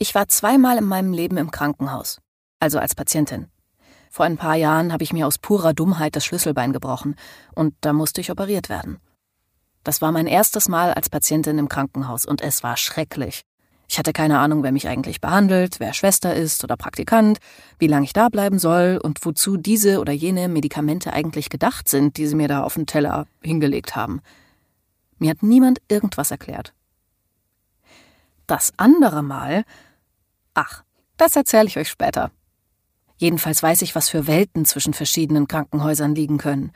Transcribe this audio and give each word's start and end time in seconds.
Ich 0.00 0.14
war 0.14 0.28
zweimal 0.28 0.78
in 0.78 0.84
meinem 0.84 1.12
Leben 1.12 1.38
im 1.38 1.50
Krankenhaus, 1.50 2.20
also 2.60 2.78
als 2.78 2.94
Patientin. 2.94 3.48
Vor 4.12 4.26
ein 4.26 4.36
paar 4.36 4.54
Jahren 4.54 4.92
habe 4.92 5.02
ich 5.02 5.12
mir 5.12 5.26
aus 5.26 5.38
purer 5.38 5.74
Dummheit 5.74 6.14
das 6.14 6.24
Schlüsselbein 6.24 6.72
gebrochen 6.72 7.16
und 7.56 7.74
da 7.80 7.92
musste 7.92 8.20
ich 8.20 8.30
operiert 8.30 8.68
werden. 8.68 8.98
Das 9.82 10.00
war 10.00 10.12
mein 10.12 10.28
erstes 10.28 10.68
Mal 10.68 10.94
als 10.94 11.10
Patientin 11.10 11.58
im 11.58 11.68
Krankenhaus 11.68 12.26
und 12.26 12.42
es 12.42 12.62
war 12.62 12.76
schrecklich. 12.76 13.42
Ich 13.88 13.98
hatte 13.98 14.12
keine 14.12 14.38
Ahnung, 14.38 14.62
wer 14.62 14.70
mich 14.70 14.86
eigentlich 14.86 15.20
behandelt, 15.20 15.80
wer 15.80 15.92
Schwester 15.92 16.32
ist 16.32 16.62
oder 16.62 16.76
Praktikant, 16.76 17.38
wie 17.80 17.88
lange 17.88 18.04
ich 18.04 18.12
da 18.12 18.28
bleiben 18.28 18.60
soll 18.60 19.00
und 19.02 19.24
wozu 19.24 19.56
diese 19.56 19.98
oder 19.98 20.12
jene 20.12 20.46
Medikamente 20.46 21.12
eigentlich 21.12 21.50
gedacht 21.50 21.88
sind, 21.88 22.18
die 22.18 22.28
sie 22.28 22.36
mir 22.36 22.46
da 22.46 22.62
auf 22.62 22.74
den 22.74 22.86
Teller 22.86 23.26
hingelegt 23.42 23.96
haben. 23.96 24.20
Mir 25.18 25.30
hat 25.30 25.42
niemand 25.42 25.80
irgendwas 25.88 26.30
erklärt. 26.30 26.72
Das 28.46 28.72
andere 28.76 29.24
Mal. 29.24 29.64
Ach, 30.60 30.82
das 31.16 31.36
erzähle 31.36 31.68
ich 31.68 31.78
euch 31.78 31.88
später. 31.88 32.32
Jedenfalls 33.16 33.62
weiß 33.62 33.80
ich, 33.82 33.94
was 33.94 34.08
für 34.08 34.26
Welten 34.26 34.64
zwischen 34.64 34.92
verschiedenen 34.92 35.46
Krankenhäusern 35.46 36.16
liegen 36.16 36.36
können. 36.36 36.72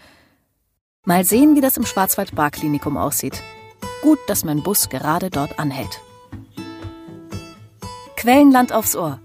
Mal 1.05 1.25
sehen, 1.25 1.57
wie 1.57 1.61
das 1.61 1.79
im 1.79 1.85
Schwarzwald-Bar-Klinikum 1.85 2.97
aussieht. 2.97 3.43
Gut, 4.01 4.21
dass 4.29 4.45
mein 4.45 4.63
Bus 4.63 4.89
gerade 4.89 5.31
dort 5.31 5.59
anhält. 5.59 6.01
Quellenland 8.15 8.73
aufs 8.73 8.95
Ohr. 8.95 9.19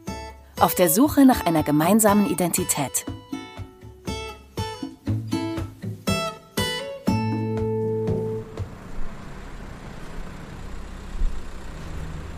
Auf 0.60 0.74
der 0.74 0.90
Suche 0.90 1.28
nach 1.28 1.46
einer 1.46 1.62
gemeinsamen 1.62 2.28
Identität. 2.28 3.06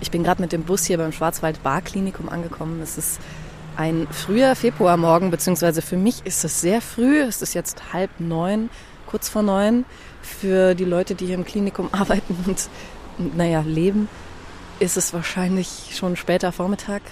Ich 0.10 0.12
bin 0.12 0.24
gerade 0.24 0.42
mit 0.42 0.52
dem 0.52 0.64
Bus 0.64 0.86
hier 0.86 0.98
beim 0.98 1.12
Schwarzwald 1.12 1.62
Barklinikum 1.62 2.30
angekommen. 2.30 2.82
Es 2.82 2.98
ist 2.98 3.20
ein 3.78 4.08
früher 4.10 4.56
Februarmorgen, 4.56 5.30
beziehungsweise 5.30 5.84
für 5.84 5.98
mich 5.98 6.26
ist 6.26 6.44
es 6.44 6.62
sehr 6.62 6.82
früh. 6.82 7.20
Es 7.20 7.44
ist 7.44 7.54
jetzt 7.54 7.94
halb 7.94 8.10
neun, 8.20 8.72
kurz 9.06 9.30
vor 9.30 9.44
neun. 9.44 9.86
Für 10.24 10.74
die 10.74 10.84
Leute, 10.84 11.14
die 11.14 11.28
hier 11.28 11.36
im 11.36 11.46
Klinikum 11.46 11.90
arbeiten 11.92 12.36
und, 12.48 12.70
naja, 13.36 13.62
leben, 13.62 14.10
ist 14.80 14.98
es 14.98 15.14
wahrscheinlich 15.14 15.92
schon 15.96 16.16
später 16.16 16.52
Vormittag. 16.52 17.04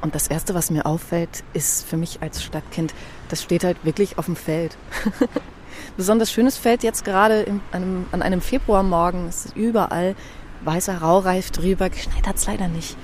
Und 0.00 0.16
das 0.16 0.26
Erste, 0.26 0.54
was 0.54 0.72
mir 0.72 0.86
auffällt, 0.86 1.44
ist 1.52 1.86
für 1.86 1.96
mich 1.96 2.20
als 2.20 2.42
Stadtkind, 2.42 2.94
das 3.28 3.44
steht 3.44 3.62
halt 3.62 3.76
wirklich 3.84 4.18
auf 4.18 4.26
dem 4.26 4.34
Feld. 4.34 4.76
Besonders 5.96 6.32
schönes 6.32 6.56
Feld 6.56 6.82
jetzt 6.82 7.04
gerade 7.04 7.42
in 7.42 7.60
einem, 7.70 8.06
an 8.10 8.22
einem 8.22 8.40
Februarmorgen. 8.40 9.28
Es 9.28 9.44
ist 9.44 9.56
überall 9.56 10.16
weißer 10.64 10.98
Raureif 10.98 11.50
drüber. 11.50 11.90
Geschneit 11.90 12.26
hat 12.26 12.36
es 12.36 12.46
leider 12.46 12.68
nicht. 12.68 12.96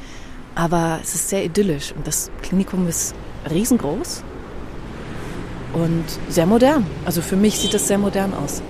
Aber 0.55 0.99
es 1.03 1.15
ist 1.15 1.29
sehr 1.29 1.45
idyllisch. 1.45 1.93
Und 1.93 2.07
das 2.07 2.31
Klinikum 2.43 2.89
ist 2.89 3.15
riesengroß 3.51 4.23
und 5.73 6.05
sehr 6.29 6.47
modern. 6.47 6.87
Also 7.05 7.23
für 7.23 7.37
mich 7.37 7.59
sieht 7.59 7.75
es 7.75 7.89
sehr 7.89 7.99
modern 7.99 8.35
aus. 8.35 8.63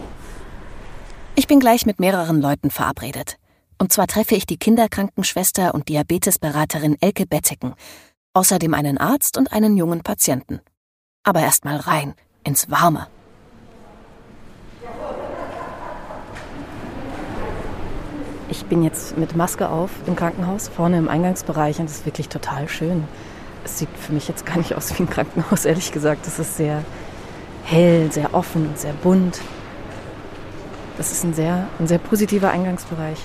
Ich 1.34 1.46
bin 1.46 1.60
gleich 1.60 1.86
mit 1.86 2.00
mehreren 2.00 2.40
Leuten 2.40 2.70
verabredet. 2.70 3.36
Und 3.78 3.92
zwar 3.92 4.08
treffe 4.08 4.34
ich 4.34 4.44
die 4.44 4.56
Kinderkrankenschwester 4.56 5.72
und 5.72 5.88
Diabetesberaterin 5.88 6.96
Elke 7.00 7.26
Betteken, 7.26 7.74
außerdem 8.34 8.74
einen 8.74 8.98
Arzt 8.98 9.38
und 9.38 9.52
einen 9.52 9.76
jungen 9.76 10.02
Patienten. 10.02 10.60
Aber 11.22 11.40
erst 11.40 11.64
mal 11.64 11.76
rein, 11.76 12.14
ins 12.42 12.70
Warme. 12.70 13.06
Ich 18.50 18.64
bin 18.64 18.82
jetzt 18.82 19.18
mit 19.18 19.36
Maske 19.36 19.68
auf 19.68 19.90
im 20.06 20.16
Krankenhaus, 20.16 20.68
vorne 20.68 20.96
im 20.96 21.08
Eingangsbereich 21.08 21.80
und 21.80 21.84
es 21.86 21.98
ist 21.98 22.06
wirklich 22.06 22.30
total 22.30 22.66
schön. 22.68 23.04
Es 23.64 23.78
sieht 23.78 23.90
für 23.98 24.12
mich 24.14 24.26
jetzt 24.26 24.46
gar 24.46 24.56
nicht 24.56 24.74
aus 24.74 24.98
wie 24.98 25.02
ein 25.02 25.10
Krankenhaus, 25.10 25.64
ehrlich 25.66 25.92
gesagt. 25.92 26.26
Es 26.26 26.38
ist 26.38 26.56
sehr 26.56 26.82
hell, 27.64 28.10
sehr 28.10 28.32
offen 28.34 28.68
und 28.68 28.78
sehr 28.78 28.94
bunt. 28.94 29.40
Das 30.96 31.12
ist 31.12 31.24
ein 31.24 31.34
sehr, 31.34 31.68
ein 31.78 31.86
sehr 31.86 31.98
positiver 31.98 32.50
Eingangsbereich. 32.50 33.18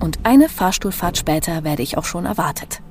Und 0.00 0.18
eine 0.24 0.48
Fahrstuhlfahrt 0.48 1.18
später 1.18 1.64
werde 1.64 1.82
ich 1.82 1.98
auch 1.98 2.06
schon 2.06 2.24
erwartet. 2.24 2.80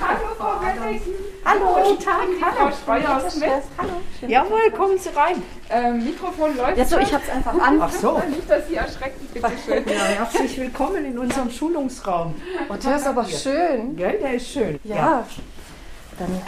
Hallo, 0.00 0.34
Frau 0.36 0.60
Hallo, 1.44 1.76
guten 1.82 2.04
Tag. 2.04 2.28
Hallo, 2.40 2.70
Frau 2.70 3.00
Steuersmith. 3.00 3.64
Hallo. 3.76 4.00
Jawohl, 4.28 4.70
kommen 4.76 4.96
Sie 4.96 5.08
rein. 5.08 5.42
Ähm, 5.70 6.04
Mikrofon 6.04 6.56
läuft. 6.56 6.78
Ja, 6.78 6.84
so, 6.84 6.98
ich 6.98 7.12
habe 7.12 7.24
es 7.24 7.30
einfach 7.30 7.54
an. 7.60 7.80
Ach 7.80 7.90
so. 7.90 8.22
Nicht, 8.28 8.48
dass 8.48 8.68
Sie 8.68 8.76
erschrecken, 8.76 9.28
bitte 9.34 9.50
schön. 9.64 9.84
Ja, 9.88 10.04
herzlich 10.04 10.56
willkommen 10.58 11.04
in 11.04 11.18
unserem 11.18 11.50
Schulungsraum. 11.50 12.34
Und 12.68 12.84
der 12.84 12.96
ist 12.96 13.06
aber 13.06 13.24
schön. 13.24 13.96
Gell, 13.96 14.18
der 14.20 14.34
ist 14.34 14.50
schön. 14.50 14.78
Ja. 14.84 14.94
ja. 14.96 15.26
Dann 16.18 16.42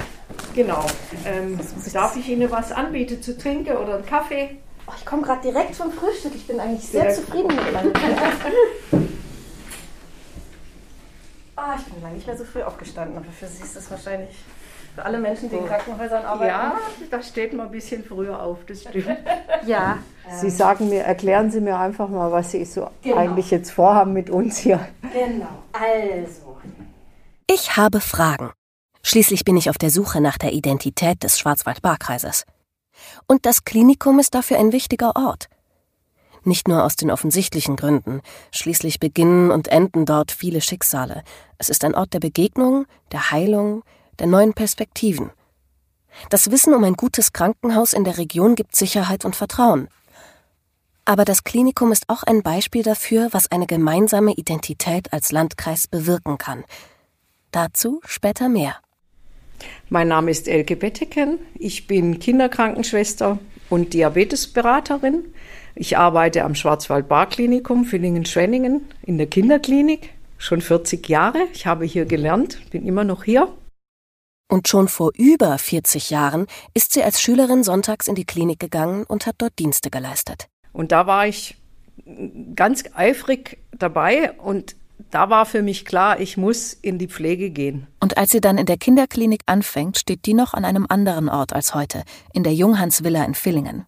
genau. 0.55 0.87
Ähm, 1.27 1.59
darf 1.93 2.17
ich 2.17 2.29
Ihnen 2.29 2.49
was 2.51 2.71
anbieten 2.71 3.21
zu 3.21 3.37
trinken 3.37 3.77
oder 3.77 3.97
einen 3.97 4.07
Kaffee? 4.07 4.59
Oh, 4.87 4.93
ich 4.97 5.05
komme 5.05 5.23
gerade 5.23 5.43
direkt 5.43 5.75
vom 5.75 5.91
Frühstück. 5.91 6.37
Ich 6.37 6.47
bin 6.47 6.61
eigentlich 6.61 6.87
sehr, 6.87 7.11
sehr 7.13 7.25
zufrieden 7.25 7.49
mit 7.49 7.73
meinem 7.73 7.93
Ah, 11.57 11.77
ich 11.79 11.85
bin 11.85 12.03
lange 12.03 12.17
nicht 12.17 12.27
mehr 12.27 12.37
so 12.37 12.45
früh 12.45 12.63
aufgestanden, 12.63 13.17
aber 13.17 13.33
für 13.33 13.47
Sie 13.47 13.63
ist 13.63 13.75
das 13.77 13.91
wahrscheinlich 13.91 14.37
für 14.95 15.05
alle 15.05 15.19
Menschen, 15.19 15.51
die 15.51 15.57
in 15.57 15.67
Krankenhäusern 15.67 16.25
arbeiten. 16.25 16.51
Ja, 16.51 16.77
da 17.11 17.23
steht 17.23 17.53
man 17.53 17.67
ein 17.67 17.73
bisschen 17.73 18.05
früher 18.05 18.41
auf, 18.41 18.59
das 18.67 18.83
stimmt. 18.83 19.09
ja. 19.67 19.99
Sie 20.41 20.51
sagen 20.51 20.89
mir, 20.89 21.03
erklären 21.03 21.51
Sie 21.51 21.61
mir 21.61 21.79
einfach 21.79 22.09
mal, 22.09 22.31
was 22.31 22.53
Sie 22.53 22.65
so 22.65 22.89
genau. 23.03 23.17
eigentlich 23.17 23.51
jetzt 23.51 23.71
vorhaben 23.71 24.13
mit 24.13 24.31
uns 24.31 24.59
hier. 24.59 24.87
Genau, 25.13 25.49
also. 25.73 26.59
Ich 27.47 27.77
habe 27.77 28.01
Fragen. 28.01 28.53
Schließlich 29.03 29.45
bin 29.45 29.57
ich 29.57 29.69
auf 29.69 29.77
der 29.77 29.91
Suche 29.91 30.21
nach 30.21 30.39
der 30.39 30.53
Identität 30.53 31.23
des 31.23 31.39
Schwarzwald-Baar-Kreises. 31.39 32.45
Und 33.27 33.45
das 33.45 33.65
Klinikum 33.65 34.19
ist 34.19 34.35
dafür 34.35 34.59
ein 34.59 34.73
wichtiger 34.73 35.15
Ort. 35.17 35.49
Nicht 36.45 36.69
nur 36.69 36.85
aus 36.85 36.97
den 36.97 37.11
offensichtlichen 37.11 37.77
Gründen, 37.77 38.21
schließlich 38.51 39.01
beginnen 39.01 39.51
und 39.51 39.69
enden 39.69 40.07
dort 40.07 40.31
viele 40.31 40.61
Schicksale. 40.61 41.23
Es 41.59 41.69
ist 41.69 41.85
ein 41.85 41.95
Ort 41.95 42.15
der 42.15 42.21
Begegnung, 42.21 42.87
der 43.13 43.31
Heilung, 43.31 43.83
der 44.21 44.27
neuen 44.27 44.55
Perspektiven. 44.55 45.31
Das 46.31 46.51
Wissen 46.51 46.75
um 46.75 46.85
ein 46.85 46.95
gutes 46.95 47.33
Krankenhaus 47.33 47.93
in 47.93 48.05
der 48.05 48.19
Region 48.19 48.55
gibt 48.55 48.77
Sicherheit 48.77 49.25
und 49.25 49.37
Vertrauen. 49.37 49.89
Aber 51.05 51.25
das 51.25 51.45
Klinikum 51.45 51.93
ist 51.93 52.09
auch 52.09 52.23
ein 52.23 52.43
Beispiel 52.43 52.83
dafür, 52.83 53.29
was 53.33 53.51
eine 53.51 53.67
gemeinsame 53.67 54.33
Identität 54.33 55.13
als 55.13 55.33
Landkreis 55.33 55.87
bewirken 55.87 56.39
kann. 56.39 56.65
Dazu 57.51 58.01
später 58.05 58.49
mehr. 58.49 58.77
Mein 59.91 60.09
Name 60.09 60.31
ist 60.31 60.49
Elke 60.49 60.77
Betteken. 60.77 61.39
Ich 61.55 61.87
bin 61.87 62.19
Kinderkrankenschwester 62.19 63.39
und 63.69 63.93
Diabetesberaterin. 63.93 65.35
Ich 65.75 65.99
arbeite 65.99 66.45
am 66.45 66.55
Schwarzwald-Bar-Klinikum 66.55 67.85
Villingen-Schwenningen 67.85 68.83
in 69.03 69.19
der 69.19 69.27
Kinderklinik 69.27 70.11
schon 70.39 70.61
40 70.61 71.09
Jahre. 71.09 71.47
Ich 71.53 71.67
habe 71.67 71.85
hier 71.85 72.05
gelernt, 72.07 72.71
bin 72.71 72.87
immer 72.87 73.05
noch 73.05 73.25
hier. 73.25 73.49
Und 74.55 74.69
schon 74.69 74.87
vor 74.87 75.11
über 75.17 75.59
40 75.59 76.11
Jahren 76.11 76.47
ist 76.75 76.93
sie 76.93 77.03
als 77.03 77.21
Schülerin 77.21 77.65
sonntags 77.65 78.07
in 78.07 78.15
die 78.15 78.25
Klinik 78.25 78.61
gegangen 78.61 79.03
und 79.03 79.27
hat 79.27 79.35
dort 79.39 79.59
Dienste 79.59 79.91
geleistet. 79.91 80.47
Und 80.73 80.93
da 80.93 81.09
war 81.09 81.27
ich 81.27 81.57
ganz 82.55 82.85
eifrig 82.95 83.59
dabei 83.77 84.31
und 84.35 84.77
da 85.11 85.29
war 85.29 85.45
für 85.45 85.63
mich 85.63 85.85
klar, 85.85 86.21
ich 86.21 86.37
muss 86.37 86.73
in 86.73 86.99
die 86.99 87.09
Pflege 87.09 87.51
gehen. 87.51 87.89
Und 87.99 88.17
als 88.17 88.31
sie 88.31 88.41
dann 88.41 88.57
in 88.57 88.67
der 88.67 88.77
Kinderklinik 88.77 89.41
anfängt, 89.47 89.99
steht 89.99 90.25
die 90.25 90.35
noch 90.35 90.55
an 90.55 90.65
einem 90.65 90.87
anderen 90.89 91.29
Ort 91.29 91.53
als 91.53 91.75
heute, 91.75 92.05
in 92.33 92.45
der 92.45 92.55
Junghansvilla 92.55 93.25
in 93.25 93.35
Villingen. 93.35 93.87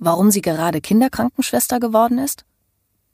Warum 0.00 0.32
sie 0.32 0.42
gerade 0.42 0.80
Kinderkrankenschwester 0.80 1.78
geworden 1.78 2.18
ist? 2.18 2.44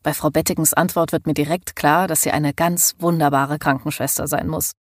Bei 0.03 0.15
Frau 0.15 0.31
Bettigens 0.31 0.73
Antwort 0.73 1.13
wird 1.13 1.27
mir 1.27 1.35
direkt 1.35 1.77
klar, 1.77 2.09
dass 2.09 2.23
sie 2.23 2.31
eine 2.31 2.55
ganz 2.55 2.95
wunderbare 2.99 3.59
Krankenschwester 3.59 4.27
sein 4.27 4.49
muss. 4.49 4.73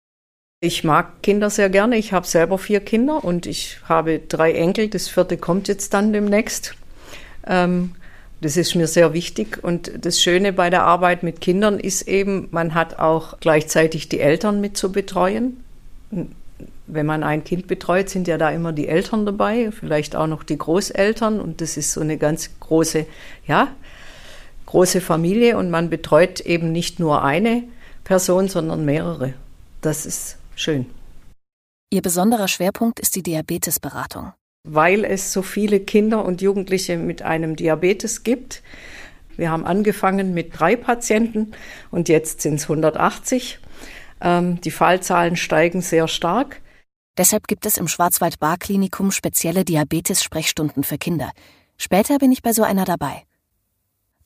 Ich 0.64 0.82
mag 0.82 1.22
Kinder 1.22 1.50
sehr 1.50 1.68
gerne. 1.68 1.98
Ich 1.98 2.14
habe 2.14 2.26
selber 2.26 2.56
vier 2.56 2.80
Kinder 2.80 3.22
und 3.22 3.44
ich 3.44 3.76
habe 3.86 4.18
drei 4.18 4.52
Enkel. 4.52 4.88
Das 4.88 5.08
vierte 5.08 5.36
kommt 5.36 5.68
jetzt 5.68 5.92
dann 5.92 6.14
demnächst. 6.14 6.74
Ähm, 7.46 7.96
das 8.40 8.56
ist 8.56 8.74
mir 8.74 8.86
sehr 8.86 9.12
wichtig. 9.12 9.62
Und 9.62 9.92
das 10.06 10.22
Schöne 10.22 10.54
bei 10.54 10.70
der 10.70 10.84
Arbeit 10.84 11.22
mit 11.22 11.42
Kindern 11.42 11.78
ist 11.78 12.08
eben, 12.08 12.48
man 12.50 12.72
hat 12.72 12.98
auch 12.98 13.38
gleichzeitig 13.40 14.08
die 14.08 14.20
Eltern 14.20 14.62
mit 14.62 14.78
zu 14.78 14.90
betreuen. 14.90 15.62
Wenn 16.86 17.04
man 17.04 17.24
ein 17.24 17.44
Kind 17.44 17.66
betreut, 17.66 18.08
sind 18.08 18.26
ja 18.26 18.38
da 18.38 18.48
immer 18.48 18.72
die 18.72 18.88
Eltern 18.88 19.26
dabei, 19.26 19.70
vielleicht 19.70 20.16
auch 20.16 20.26
noch 20.26 20.44
die 20.44 20.56
Großeltern. 20.56 21.40
Und 21.42 21.60
das 21.60 21.76
ist 21.76 21.92
so 21.92 22.00
eine 22.00 22.16
ganz 22.16 22.48
große, 22.60 23.04
ja, 23.46 23.68
große 24.64 25.02
Familie. 25.02 25.58
Und 25.58 25.68
man 25.68 25.90
betreut 25.90 26.40
eben 26.40 26.72
nicht 26.72 27.00
nur 27.00 27.22
eine 27.22 27.64
Person, 28.02 28.48
sondern 28.48 28.86
mehrere. 28.86 29.34
Das 29.82 30.06
ist 30.06 30.38
schön. 30.56 30.86
Ihr 31.90 32.02
besonderer 32.02 32.48
Schwerpunkt 32.48 33.00
ist 33.00 33.14
die 33.16 33.22
Diabetesberatung 33.22 34.32
weil 34.64 35.04
es 35.04 35.32
so 35.32 35.42
viele 35.42 35.78
Kinder 35.80 36.24
und 36.24 36.40
Jugendliche 36.42 36.96
mit 36.96 37.22
einem 37.22 37.54
Diabetes 37.54 38.24
gibt, 38.24 38.62
Wir 39.36 39.50
haben 39.50 39.66
angefangen 39.66 40.32
mit 40.32 40.60
drei 40.60 40.76
Patienten 40.76 41.54
und 41.90 42.08
jetzt 42.08 42.40
sind 42.40 42.54
es 42.54 42.64
180. 42.64 43.58
Ähm, 44.20 44.60
die 44.60 44.70
Fallzahlen 44.70 45.34
steigen 45.34 45.80
sehr 45.80 46.06
stark. 46.06 46.62
Deshalb 47.18 47.48
gibt 47.48 47.66
es 47.66 47.76
im 47.76 47.88
Schwarzwald-Bar-Klinikum 47.88 49.10
spezielle 49.10 49.64
Diabetes-Sprechstunden 49.64 50.84
für 50.84 50.98
Kinder. 50.98 51.32
Später 51.76 52.18
bin 52.18 52.30
ich 52.30 52.42
bei 52.42 52.52
so 52.52 52.62
einer 52.62 52.84
dabei. 52.84 53.24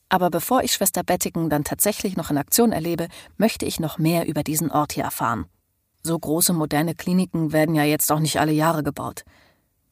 Aber 0.09 0.29
bevor 0.29 0.61
ich 0.61 0.73
Schwester 0.73 1.03
Bettigen 1.03 1.49
dann 1.49 1.63
tatsächlich 1.63 2.15
noch 2.15 2.29
in 2.29 2.37
Aktion 2.37 2.71
erlebe, 2.71 3.07
möchte 3.37 3.65
ich 3.65 3.79
noch 3.79 3.97
mehr 3.97 4.27
über 4.27 4.43
diesen 4.43 4.69
Ort 4.69 4.93
hier 4.93 5.05
erfahren. 5.05 5.47
So 6.03 6.17
große 6.17 6.53
moderne 6.53 6.95
Kliniken 6.95 7.51
werden 7.51 7.75
ja 7.75 7.83
jetzt 7.83 8.11
auch 8.11 8.19
nicht 8.19 8.39
alle 8.39 8.51
Jahre 8.51 8.83
gebaut. 8.83 9.23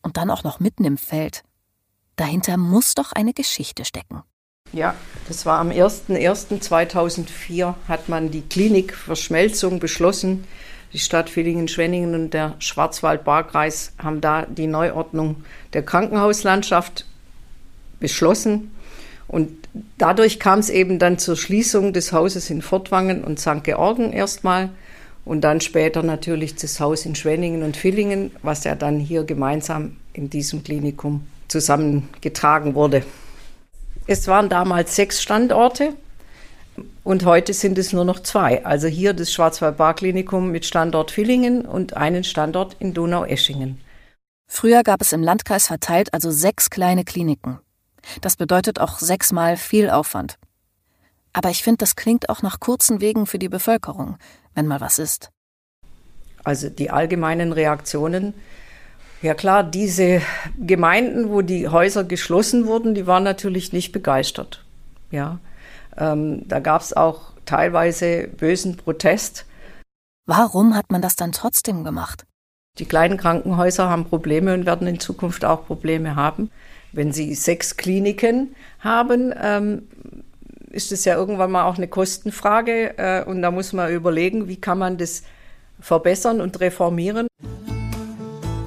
Und 0.02 0.18
dann 0.18 0.30
auch 0.30 0.44
noch 0.44 0.60
mitten 0.60 0.86
im 0.86 0.98
Feld. 0.98 1.44
Dahinter 2.16 2.58
muss 2.58 2.96
doch 2.96 3.12
eine 3.12 3.34
Geschichte 3.34 3.86
stecken. 3.86 4.24
Ja, 4.74 4.96
das 5.28 5.46
war 5.46 5.60
am 5.60 5.70
01.01.2004 5.70 7.76
hat 7.88 8.10
man 8.10 8.32
die 8.32 8.42
Klinikverschmelzung 8.42 9.80
beschlossen. 9.80 10.46
Die 10.94 11.00
Stadt 11.00 11.30
Villingen-Schwenningen 11.30 12.16
und 12.16 12.34
der 12.34 12.56
Schwarzwald-Baar-Kreis 12.60 13.94
haben 13.98 14.22
da 14.22 14.46
die 14.46 14.68
Neuordnung 14.68 15.44
der 15.74 15.84
Krankenhauslandschaft 15.84 17.06
beschlossen. 18.00 18.72
Und 19.28 19.52
dadurch 19.98 20.40
kam 20.40 20.60
es 20.60 20.70
eben 20.70 21.00
dann 21.00 21.20
zur 21.20 21.36
Schließung 21.36 21.94
des 21.94 22.14
Hauses 22.14 22.50
in 22.50 22.62
Fortwangen 22.62 23.24
und 23.24 23.40
St. 23.40 23.64
Georgen 23.64 24.14
erstmal 24.14 24.70
und 25.28 25.42
dann 25.42 25.62
später 25.62 26.04
natürlich 26.04 26.56
das 26.56 26.80
Haus 26.80 27.06
in 27.06 27.16
Schwenningen 27.16 27.64
und 27.64 27.76
Villingen, 27.76 28.32
was 28.42 28.64
ja 28.64 28.76
dann 28.76 29.00
hier 29.00 29.24
gemeinsam 29.24 29.98
in 30.14 30.30
diesem 30.30 30.64
Klinikum 30.64 31.28
zusammengetragen 31.48 32.76
wurde. 32.76 33.04
Es 34.08 34.28
waren 34.28 34.50
damals 34.50 34.96
sechs 34.96 35.22
Standorte 35.22 35.94
und 37.04 37.26
heute 37.26 37.54
sind 37.54 37.78
es 37.78 37.92
nur 37.92 38.06
noch 38.06 38.22
zwei. 38.22 38.66
Also 38.66 38.88
hier 38.88 39.14
das 39.14 39.32
Schwarzwald-Bar-Klinikum 39.34 40.50
mit 40.50 40.66
Standort 40.66 41.12
Villingen 41.12 41.66
und 41.66 41.98
einen 41.98 42.24
Standort 42.24 42.78
in 42.80 42.94
Donau-Eschingen. 42.94 43.80
Früher 44.50 44.84
gab 44.84 45.02
es 45.02 45.12
im 45.12 45.22
Landkreis 45.22 45.68
verteilt 45.68 46.14
also 46.14 46.32
sechs 46.32 46.70
kleine 46.70 47.04
Kliniken. 47.04 47.60
Das 48.22 48.38
bedeutet 48.38 48.80
auch 48.80 49.00
sechsmal 49.00 49.58
viel 49.58 49.90
Aufwand. 49.90 50.38
Aber 51.34 51.50
ich 51.50 51.64
finde, 51.64 51.78
das 51.78 51.96
klingt 51.96 52.30
auch 52.30 52.42
nach 52.42 52.60
kurzen 52.60 53.02
Wegen 53.02 53.26
für 53.26 53.40
die 53.40 53.50
Bevölkerung, 53.50 54.18
wenn 54.56 54.68
mal 54.68 54.82
was 54.82 55.00
ist. 55.00 55.30
Also 56.44 56.70
die 56.70 56.90
allgemeinen 56.90 57.52
Reaktionen 57.52 58.34
ja 59.22 59.34
klar, 59.34 59.64
diese 59.64 60.22
Gemeinden, 60.60 61.30
wo 61.30 61.42
die 61.42 61.68
Häuser 61.68 62.04
geschlossen 62.04 62.68
wurden, 62.68 62.94
die 62.94 63.08
waren 63.08 63.24
natürlich 63.24 63.74
nicht 63.74 63.92
begeistert. 63.92 64.64
Ja, 65.12 65.40
ähm, 65.98 66.48
da 66.48 66.60
gab 66.60 66.82
es 66.82 66.94
auch 66.96 67.32
teilweise 67.46 68.28
bösen 68.28 68.78
Protest. 68.78 69.46
Warum 70.26 70.76
hat 70.76 70.92
man 70.92 71.02
das 71.02 71.16
dann 71.16 71.32
trotzdem 71.32 71.84
gemacht? 71.84 72.26
Die 72.78 72.86
kleinen 72.86 73.18
Krankenhäuser 73.18 73.90
haben 73.90 74.06
Probleme 74.06 74.54
und 74.54 74.66
werden 74.66 74.88
in 74.88 75.00
Zukunft 75.00 75.46
auch 75.46 75.66
Probleme 75.66 76.16
haben. 76.16 76.52
Wenn 76.92 77.12
sie 77.12 77.34
sechs 77.34 77.76
Kliniken 77.78 78.56
haben, 78.80 79.34
ähm, 79.42 79.88
ist 80.78 80.92
es 80.92 81.06
ja 81.06 81.16
irgendwann 81.16 81.50
mal 81.50 81.66
auch 81.66 81.78
eine 81.78 81.88
Kostenfrage 81.88 82.98
äh, 82.98 83.24
und 83.24 83.42
da 83.42 83.50
muss 83.50 83.74
man 83.74 83.92
überlegen, 83.92 84.48
wie 84.48 84.58
kann 84.58 84.78
man 84.78 85.00
das 85.00 85.24
verbessern 85.80 86.40
und 86.40 86.60
reformieren. 86.60 87.26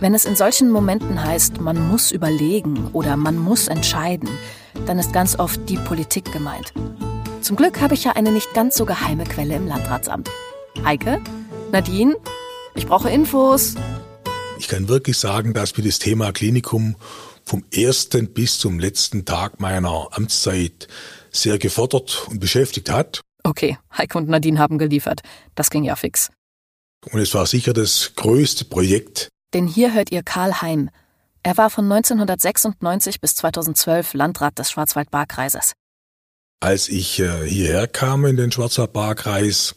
Wenn 0.01 0.13
es 0.13 0.25
in 0.25 0.35
solchen 0.35 0.71
Momenten 0.71 1.23
heißt, 1.23 1.61
man 1.61 1.89
muss 1.89 2.11
überlegen 2.11 2.89
oder 2.93 3.17
man 3.17 3.39
muss 3.39 3.69
entscheiden, 3.69 4.29
dann 4.87 4.99
ist 4.99 5.13
ganz 5.13 5.39
oft 5.39 5.69
die 5.69 5.77
Politik 5.77 6.33
gemeint. 6.33 6.73
Zum 7.43 7.55
Glück 7.55 7.81
habe 7.81 7.95
ich 7.95 8.03
ja 8.03 8.13
eine 8.13 8.33
nicht 8.33 8.55
ganz 8.55 8.77
so 8.77 8.87
geheime 8.87 9.25
Quelle 9.25 9.55
im 9.55 9.69
Landratsamt. 9.69 10.29
Heike? 10.85 11.21
Nadine? 11.71 12.17
Ich 12.75 12.89
brauche 12.89 13.09
Infos. 13.09 13.77
Ich 14.59 14.67
kann 14.67 14.89
wirklich 14.89 15.17
sagen, 15.17 15.55
dass 15.55 15.77
mir 15.77 15.85
das 15.85 16.01
Thema 16.01 16.33
Klinikum 16.33 16.97
vom 17.45 17.65
ersten 17.73 18.33
bis 18.33 18.59
zum 18.59 18.81
letzten 18.81 19.25
Tag 19.25 19.61
meiner 19.61 20.09
Amtszeit 20.11 20.89
sehr 21.31 21.59
gefordert 21.59 22.27
und 22.29 22.41
beschäftigt 22.41 22.91
hat. 22.91 23.21
Okay, 23.43 23.79
Heike 23.97 24.19
und 24.19 24.29
Nadine 24.29 24.59
haben 24.59 24.79
geliefert. 24.79 25.21
Das 25.55 25.71
ging 25.71 25.85
ja 25.85 25.97
fix. 25.97 26.31
Und 27.11 27.21
es 27.21 27.35
war 27.35 27.47
sicher 27.47 27.73
das 27.73 28.13
größte 28.17 28.67
Projekt, 28.67 29.31
denn 29.55 29.67
hier 29.67 29.95
hört 29.95 30.13
ihr 30.13 30.23
Karl 30.23 30.61
Heim. 30.61 30.91
Er 31.43 31.57
war 31.57 31.71
von 31.71 31.91
1996 31.91 33.21
bis 33.21 33.35
2012 33.37 34.15
Landrat 34.15 34.59
des 34.59 34.71
Schwarzwald-Baar-Kreises. 34.71 35.73
Als 36.61 36.89
ich 36.89 37.19
äh, 37.21 37.49
hierher 37.49 37.89
kam 37.89 38.27
in 38.27 38.37
den 38.37 38.53
Schwarzwald-Baar-Kreis, 38.53 39.75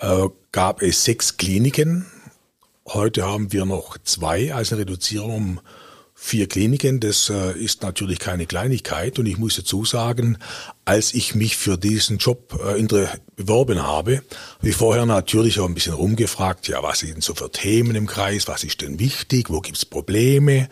äh, 0.00 0.28
gab 0.52 0.82
es 0.82 1.04
sechs 1.04 1.38
Kliniken. 1.38 2.06
Heute 2.86 3.24
haben 3.24 3.52
wir 3.52 3.64
noch 3.64 3.96
zwei, 3.98 4.52
also 4.54 4.74
eine 4.74 4.82
Reduzierung 4.82 5.34
um 5.34 5.60
vier 6.14 6.48
Kliniken, 6.48 7.00
das 7.00 7.30
äh, 7.30 7.58
ist 7.58 7.82
natürlich 7.82 8.18
keine 8.18 8.44
Kleinigkeit. 8.44 9.18
Und 9.18 9.24
ich 9.24 9.38
muss 9.38 9.56
dazu 9.56 9.86
sagen, 9.86 10.36
als 10.90 11.14
ich 11.14 11.36
mich 11.36 11.56
für 11.56 11.78
diesen 11.78 12.18
Job 12.18 12.58
äh, 12.66 13.06
beworben 13.36 13.80
habe, 13.80 14.22
habe 14.58 14.68
ich 14.68 14.74
vorher 14.74 15.06
natürlich 15.06 15.60
auch 15.60 15.66
ein 15.66 15.74
bisschen 15.74 15.92
rumgefragt, 15.92 16.66
ja, 16.66 16.82
was 16.82 16.98
sind 16.98 17.22
so 17.22 17.32
für 17.32 17.48
Themen 17.48 17.94
im 17.94 18.08
Kreis, 18.08 18.48
was 18.48 18.64
ist 18.64 18.80
denn 18.80 18.98
wichtig, 18.98 19.50
wo 19.50 19.60
gibt's 19.60 19.84
Probleme? 19.84 20.68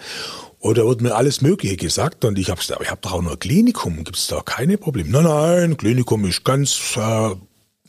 Oder 0.59 0.87
wurde 0.87 1.05
mir 1.05 1.15
alles 1.15 1.41
Mögliche 1.41 1.77
gesagt 1.77 2.25
und 2.25 2.37
ich 2.37 2.51
habe 2.51 2.59
gesagt, 2.59 2.83
ich 2.83 2.91
habe 2.91 3.01
doch 3.01 3.13
auch 3.13 3.23
nur 3.23 3.39
Klinikum, 3.39 4.03
gibt's 4.03 4.27
da 4.27 4.41
keine 4.41 4.77
Probleme? 4.77 5.09
Nein, 5.09 5.23
nein, 5.23 5.77
Klinikum 5.77 6.25
ist 6.25 6.43
ganz 6.43 6.97
äh, 6.97 7.31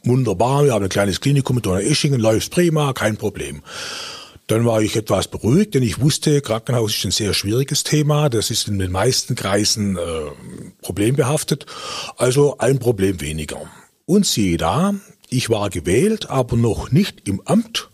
wunderbar, 0.03 0.65
wir 0.65 0.73
haben 0.73 0.83
ein 0.83 0.89
kleines 0.89 1.21
Klinikum 1.21 1.55
mit 1.55 1.65
einer 1.65 1.81
Eschingen, 1.81 2.19
läuft 2.19 2.51
prima, 2.51 2.93
kein 2.93 3.17
Problem. 3.17 3.63
Dann 4.49 4.65
war 4.65 4.81
ich 4.81 4.95
etwas 4.95 5.27
beruhigt, 5.27 5.75
denn 5.75 5.83
ich 5.83 6.01
wusste, 6.01 6.41
Krankenhaus 6.41 6.95
ist 6.95 7.05
ein 7.05 7.11
sehr 7.11 7.35
schwieriges 7.35 7.83
Thema. 7.83 8.29
Das 8.29 8.49
ist 8.49 8.67
in 8.67 8.79
den 8.79 8.91
meisten 8.91 9.35
Kreisen 9.35 9.95
äh, 9.95 10.01
problembehaftet. 10.81 11.67
Also 12.17 12.57
ein 12.57 12.79
Problem 12.79 13.21
weniger. 13.21 13.61
Und 14.07 14.25
siehe 14.25 14.57
da, 14.57 14.95
ich 15.29 15.51
war 15.51 15.69
gewählt, 15.69 16.31
aber 16.31 16.57
noch 16.57 16.91
nicht 16.91 17.29
im 17.29 17.41
Amt. 17.45 17.91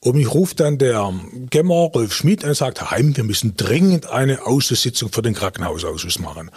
Und 0.00 0.16
mich 0.16 0.34
ruft 0.34 0.60
dann 0.60 0.76
der 0.76 1.10
Gemmer 1.48 1.88
Rolf 1.94 2.12
Schmidt 2.12 2.44
und 2.44 2.54
sagt, 2.54 2.90
Heim, 2.90 3.16
wir 3.16 3.24
müssen 3.24 3.56
dringend 3.56 4.04
eine 4.04 4.44
Ausschusssitzung 4.44 5.10
für 5.10 5.22
den 5.22 5.32
Krankenhausausschuss 5.32 6.18
machen. 6.18 6.50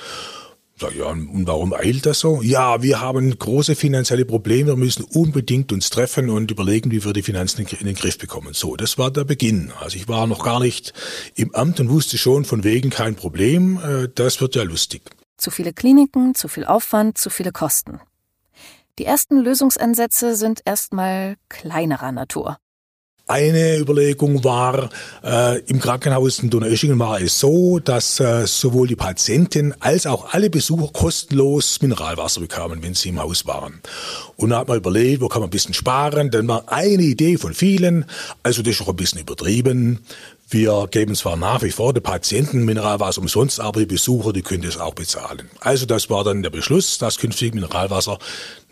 Sag 0.79 0.95
ja, 0.95 1.05
und 1.05 1.47
warum 1.47 1.73
eilt 1.73 2.05
das 2.05 2.19
so? 2.19 2.43
Ja, 2.43 2.83
wir 2.83 3.01
haben 3.01 3.35
große 3.37 3.75
finanzielle 3.75 4.25
Probleme, 4.25 4.67
wir 4.67 4.75
müssen 4.75 5.05
unbedingt 5.05 5.71
uns 5.71 5.89
treffen 5.89 6.29
und 6.29 6.51
überlegen, 6.51 6.91
wie 6.91 7.03
wir 7.03 7.13
die 7.13 7.23
Finanzen 7.23 7.65
in 7.65 7.87
den 7.87 7.95
Griff 7.95 8.19
bekommen. 8.19 8.53
So, 8.53 8.75
das 8.75 8.99
war 8.99 9.09
der 9.09 9.23
Beginn. 9.23 9.71
Also 9.79 9.97
ich 9.97 10.07
war 10.07 10.27
noch 10.27 10.43
gar 10.43 10.59
nicht 10.59 10.93
im 11.33 11.55
Amt 11.55 11.79
und 11.79 11.89
wusste 11.89 12.19
schon 12.19 12.45
von 12.45 12.63
wegen 12.63 12.91
kein 12.91 13.15
Problem, 13.15 13.79
äh, 13.83 14.07
das 14.13 14.39
wird 14.39 14.55
ja 14.55 14.61
lustig. 14.61 15.01
Zu 15.37 15.49
viele 15.49 15.73
Kliniken, 15.73 16.35
zu 16.35 16.47
viel 16.47 16.65
Aufwand, 16.65 17.17
zu 17.17 17.31
viele 17.31 17.51
Kosten. 17.51 17.99
Die 18.99 19.05
ersten 19.05 19.39
Lösungsansätze 19.39 20.35
sind 20.35 20.61
erstmal 20.63 21.37
kleinerer 21.49 22.11
Natur. 22.11 22.57
Eine 23.29 23.77
Überlegung 23.77 24.45
war, 24.45 24.89
äh, 25.21 25.59
im 25.63 25.81
Krankenhaus 25.81 26.39
in 26.39 26.49
Donaueschingen 26.49 26.97
war 26.97 27.19
es 27.19 27.37
so, 27.37 27.77
dass 27.77 28.21
äh, 28.21 28.47
sowohl 28.47 28.87
die 28.87 28.95
Patienten 28.95 29.73
als 29.81 30.07
auch 30.07 30.33
alle 30.33 30.49
Besucher 30.49 30.87
kostenlos 30.93 31.81
Mineralwasser 31.81 32.39
bekamen, 32.39 32.81
wenn 32.81 32.93
sie 32.93 33.09
im 33.09 33.19
Haus 33.19 33.45
waren. 33.45 33.81
Und 34.37 34.51
da 34.51 34.59
hat 34.59 34.69
man 34.69 34.77
überlegt, 34.77 35.19
wo 35.19 35.27
kann 35.27 35.41
man 35.41 35.49
ein 35.49 35.51
bisschen 35.51 35.73
sparen, 35.73 36.31
dann 36.31 36.47
war 36.47 36.71
eine 36.71 37.03
Idee 37.03 37.37
von 37.37 37.53
vielen, 37.53 38.05
also 38.43 38.61
das 38.61 38.75
ist 38.75 38.81
auch 38.83 38.89
ein 38.89 38.95
bisschen 38.95 39.19
übertrieben. 39.19 40.05
Wir 40.49 40.87
geben 40.89 41.13
zwar 41.13 41.35
nach 41.35 41.61
wie 41.63 41.71
vor 41.71 41.91
den 41.93 42.03
Patienten 42.03 42.63
Mineralwasser 42.63 43.19
umsonst, 43.19 43.59
aber 43.59 43.81
die 43.81 43.85
Besucher, 43.85 44.31
die 44.31 44.41
können 44.41 44.63
das 44.63 44.77
auch 44.77 44.93
bezahlen. 44.93 45.49
Also 45.59 45.85
das 45.85 46.09
war 46.09 46.23
dann 46.23 46.43
der 46.43 46.49
Beschluss, 46.49 46.97
dass 46.97 47.17
künftig 47.17 47.53
Mineralwasser 47.53 48.19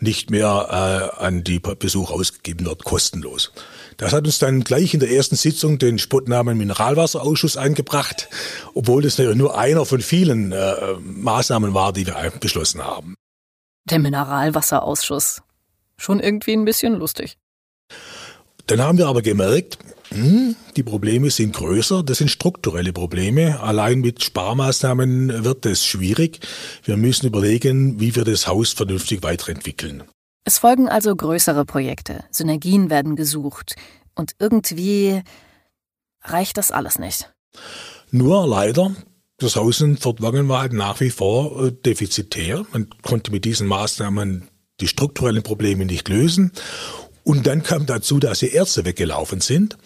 nicht 0.00 0.30
mehr 0.30 1.12
äh, 1.20 1.22
an 1.22 1.44
die 1.44 1.58
Besucher 1.58 2.14
ausgegeben 2.14 2.64
wird, 2.64 2.84
kostenlos. 2.84 3.52
Das 3.96 4.12
hat 4.12 4.26
uns 4.26 4.38
dann 4.38 4.62
gleich 4.62 4.92
in 4.94 5.00
der 5.00 5.10
ersten 5.10 5.36
Sitzung 5.36 5.78
den 5.78 5.98
Spottnamen 5.98 6.58
Mineralwasserausschuss 6.58 7.56
eingebracht, 7.56 8.28
obwohl 8.74 9.02
das 9.02 9.18
nur 9.18 9.58
einer 9.58 9.86
von 9.86 10.00
vielen 10.00 10.52
äh, 10.52 10.74
Maßnahmen 11.00 11.72
war, 11.72 11.92
die 11.92 12.06
wir 12.06 12.32
beschlossen 12.38 12.84
haben. 12.84 13.14
Der 13.88 13.98
Mineralwasserausschuss. 13.98 15.42
Schon 15.96 16.20
irgendwie 16.20 16.52
ein 16.52 16.64
bisschen 16.64 16.94
lustig. 16.94 17.38
Dann 18.66 18.82
haben 18.82 18.98
wir 18.98 19.06
aber 19.06 19.22
gemerkt, 19.22 19.78
hm, 20.10 20.56
die 20.76 20.82
Probleme 20.82 21.30
sind 21.30 21.54
größer, 21.54 22.02
das 22.02 22.18
sind 22.18 22.30
strukturelle 22.30 22.92
Probleme. 22.92 23.60
Allein 23.60 24.00
mit 24.00 24.22
Sparmaßnahmen 24.22 25.44
wird 25.44 25.66
es 25.66 25.86
schwierig. 25.86 26.40
Wir 26.84 26.96
müssen 26.96 27.26
überlegen, 27.26 28.00
wie 28.00 28.14
wir 28.14 28.24
das 28.24 28.46
Haus 28.46 28.72
vernünftig 28.72 29.22
weiterentwickeln. 29.22 30.02
Es 30.48 30.58
folgen 30.58 30.88
also 30.88 31.16
größere 31.16 31.64
Projekte, 31.64 32.22
Synergien 32.30 32.88
werden 32.88 33.16
gesucht 33.16 33.74
und 34.14 34.36
irgendwie 34.38 35.22
reicht 36.22 36.56
das 36.56 36.70
alles 36.70 37.00
nicht. 37.00 37.34
Nur 38.12 38.46
leider, 38.46 38.94
das 39.38 39.56
Haus 39.56 39.80
in 39.80 39.96
Fortwangen 39.96 40.48
war 40.48 40.60
halt 40.60 40.72
nach 40.72 41.00
wie 41.00 41.10
vor 41.10 41.66
äh, 41.66 41.72
defizitär. 41.72 42.64
Man 42.70 42.88
konnte 43.02 43.32
mit 43.32 43.44
diesen 43.44 43.66
Maßnahmen 43.66 44.46
die 44.78 44.86
strukturellen 44.86 45.42
Probleme 45.42 45.84
nicht 45.84 46.08
lösen. 46.08 46.52
Und 47.24 47.48
dann 47.48 47.64
kam 47.64 47.86
dazu, 47.86 48.20
dass 48.20 48.38
die 48.38 48.52
Ärzte 48.52 48.84
weggelaufen 48.84 49.40
sind. 49.40 49.76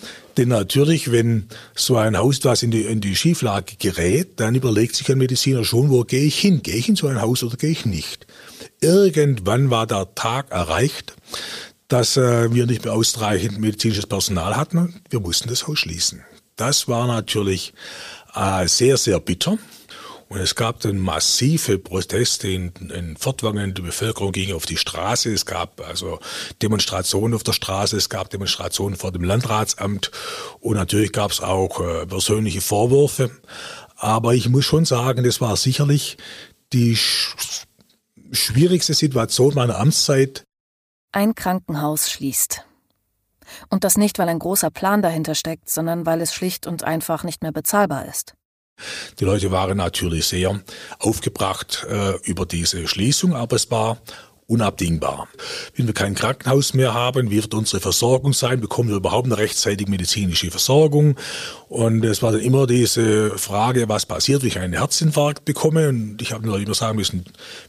Denn 0.41 0.49
natürlich, 0.49 1.13
wenn 1.13 1.49
so 1.75 1.99
ein 1.99 2.17
Haus 2.17 2.43
was 2.45 2.63
in 2.63 2.71
die, 2.71 2.87
in 2.87 3.03
die 3.03 3.15
Schieflage 3.15 3.77
gerät, 3.79 4.41
dann 4.41 4.55
überlegt 4.55 4.97
sich 4.97 5.11
ein 5.11 5.19
Mediziner 5.19 5.67
schon, 5.67 5.91
wo 5.91 6.03
gehe 6.05 6.25
ich 6.25 6.39
hin? 6.39 6.63
Gehe 6.63 6.77
ich 6.77 6.89
in 6.89 6.97
so 6.97 7.09
ein 7.09 7.21
Haus 7.21 7.43
oder 7.43 7.59
gehe 7.59 7.69
ich 7.69 7.85
nicht? 7.85 8.27
Irgendwann 8.81 9.69
war 9.69 9.87
der 9.87 10.15
Tag 10.15 10.51
erreicht, 10.51 11.15
dass 11.89 12.17
äh, 12.17 12.55
wir 12.55 12.65
nicht 12.65 12.85
mehr 12.87 12.95
ausreichend 12.95 13.59
medizinisches 13.59 14.07
Personal 14.07 14.57
hatten. 14.57 15.03
Wir 15.11 15.21
mussten 15.21 15.51
das 15.51 15.69
Haus 15.69 15.81
schließen. 15.81 16.23
Das 16.57 16.89
war 16.89 17.07
natürlich 17.07 17.75
äh, 18.35 18.67
sehr, 18.67 18.97
sehr 18.97 19.21
bitter. 19.21 19.59
Und 20.31 20.39
es 20.39 20.55
gab 20.55 20.79
dann 20.79 20.99
massive 20.99 21.81
Proteste 21.81 22.47
in, 22.47 22.73
in 22.95 23.17
Fortwangen. 23.17 23.75
Die 23.75 23.83
Bevölkerung 23.83 24.31
ging 24.31 24.55
auf 24.55 24.65
die 24.65 24.77
Straße. 24.77 25.33
Es 25.33 25.45
gab 25.45 25.81
also 25.81 26.21
Demonstrationen 26.63 27.35
auf 27.35 27.43
der 27.43 27.53
Straße. 27.53 27.97
Es 27.97 28.09
gab 28.09 28.31
Demonstrationen 28.31 28.97
vor 28.97 29.11
dem 29.11 29.25
Landratsamt. 29.25 30.13
Und 30.61 30.77
natürlich 30.77 31.11
gab 31.11 31.33
es 31.33 31.41
auch 31.41 31.81
äh, 31.81 32.07
persönliche 32.07 32.61
Vorwürfe. 32.61 33.33
Aber 33.97 34.33
ich 34.33 34.49
muss 34.49 34.65
schon 34.65 34.85
sagen, 34.85 35.25
das 35.25 35.41
war 35.41 35.57
sicherlich 35.57 36.17
die 36.73 36.95
sch 36.95 37.67
schwierigste 38.31 38.95
Situation 38.95 39.55
meiner 39.57 39.81
Amtszeit. 39.81 40.45
Ein 41.11 41.35
Krankenhaus 41.35 42.09
schließt. 42.09 42.65
Und 43.69 43.83
das 43.83 43.97
nicht, 43.97 44.21
weil 44.21 44.29
ein 44.29 44.39
großer 44.39 44.71
Plan 44.71 45.03
dahinter 45.03 45.35
steckt, 45.35 45.69
sondern 45.69 46.07
weil 46.07 46.21
es 46.21 46.33
schlicht 46.33 46.69
und 46.69 46.85
einfach 46.85 47.25
nicht 47.25 47.43
mehr 47.43 47.51
bezahlbar 47.51 48.07
ist. 48.07 48.37
Die 49.19 49.25
Leute 49.25 49.51
waren 49.51 49.77
natürlich 49.77 50.27
sehr 50.27 50.61
aufgebracht 50.99 51.87
äh, 51.89 52.17
über 52.25 52.47
diese 52.47 52.87
Schließung, 52.87 53.35
aber 53.35 53.57
es 53.57 53.71
war 53.71 53.99
unabdingbar. 54.51 55.29
Wenn 55.77 55.87
wir 55.87 55.95
kein 55.95 56.17
Krankenhaus 56.17 56.75
mehr 56.75 56.93
haben, 56.93 57.31
wie 57.31 57.37
wird 57.37 57.55
unsere 57.55 57.81
Versorgung 57.81 58.33
sein? 58.33 58.61
Bekommen 58.61 58.89
wir 58.89 58.97
überhaupt 58.97 59.27
eine 59.27 59.39
rechtzeitige 59.39 59.89
medizinische 59.89 60.51
Versorgung? 60.51 61.17
Und 61.69 62.05
es 62.05 62.21
war 62.21 62.33
dann 62.33 62.41
immer 62.41 62.67
diese 62.67 63.39
Frage, 63.39 63.89
was 63.89 64.07
passiert, 64.07 64.43
wenn 64.43 64.49
ich 64.49 64.59
einen 64.59 64.73
Herzinfarkt 64.73 65.45
bekomme? 65.45 65.89
Und 65.89 66.21
ich 66.21 66.33
habe 66.33 66.45
nur 66.45 66.59
immer 66.59 66.75
sagen 66.75 66.97
müssen, 66.97 67.25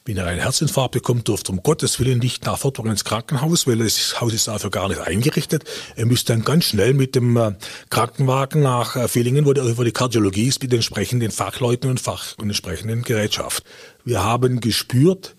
wenn 0.06 0.18
er 0.18 0.26
einen 0.26 0.42
Herzinfarkt 0.42 0.94
bekommt, 0.94 1.28
dürft 1.28 1.52
um 1.52 1.62
Gottes 1.62 2.00
Willen 2.00 2.18
nicht 2.18 2.46
nach 2.46 2.58
Fortwährung 2.58 2.92
ins 2.92 3.06
Krankenhaus, 3.06 3.68
weil 3.68 3.78
das 3.78 4.20
Haus 4.20 4.34
ist 4.34 4.48
dafür 4.48 4.72
gar 4.72 4.90
nicht 4.90 5.02
eingerichtet. 5.02 5.64
Er 5.96 6.08
müsste 6.08 6.34
dann 6.34 6.44
ganz 6.44 6.66
schnell 6.66 6.96
mit 6.96 7.14
dem 7.14 7.38
äh, 7.38 7.54
Krankenwagen 7.92 8.64
nach 8.64 8.96
äh, 8.96 9.08
Villingen, 9.08 9.46
wo 9.46 9.54
die 9.54 9.92
Kardiologie 9.92 10.48
ist, 10.48 10.64
mit 10.64 10.74
entsprechenden 10.74 11.30
Fachleuten 11.30 11.92
und 11.92 12.00
Fach 12.00 12.34
und 12.40 12.50
entsprechenden 12.50 13.04
Gerätschaft. 13.04 13.64
Wir 14.04 14.24
haben 14.24 14.62
gespürt, 14.62 15.36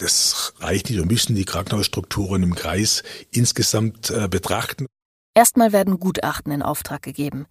das 0.00 0.54
reicht 0.60 0.88
nicht. 0.88 0.98
Wir 0.98 1.06
müssen 1.06 1.34
die 1.34 1.44
Krankenhausstrukturen 1.44 2.42
im 2.42 2.54
Kreis 2.54 3.02
insgesamt 3.30 4.10
äh, 4.10 4.28
betrachten. 4.28 4.86
Erstmal 5.34 5.72
werden 5.72 6.00
Gutachten 6.00 6.52
in 6.52 6.62
Auftrag 6.62 7.02
gegeben. 7.02 7.46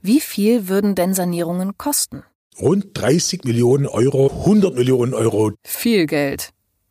Wie 0.00 0.20
viel 0.20 0.68
würden 0.68 0.94
denn 0.94 1.14
Sanierungen 1.14 1.76
kosten? 1.76 2.22
Rund 2.58 2.86
30 2.94 3.44
Millionen 3.44 3.86
Euro, 3.86 4.30
100 4.30 4.74
Millionen 4.74 5.12
Euro. 5.12 5.52
Viel 5.64 6.06
Geld. 6.06 6.50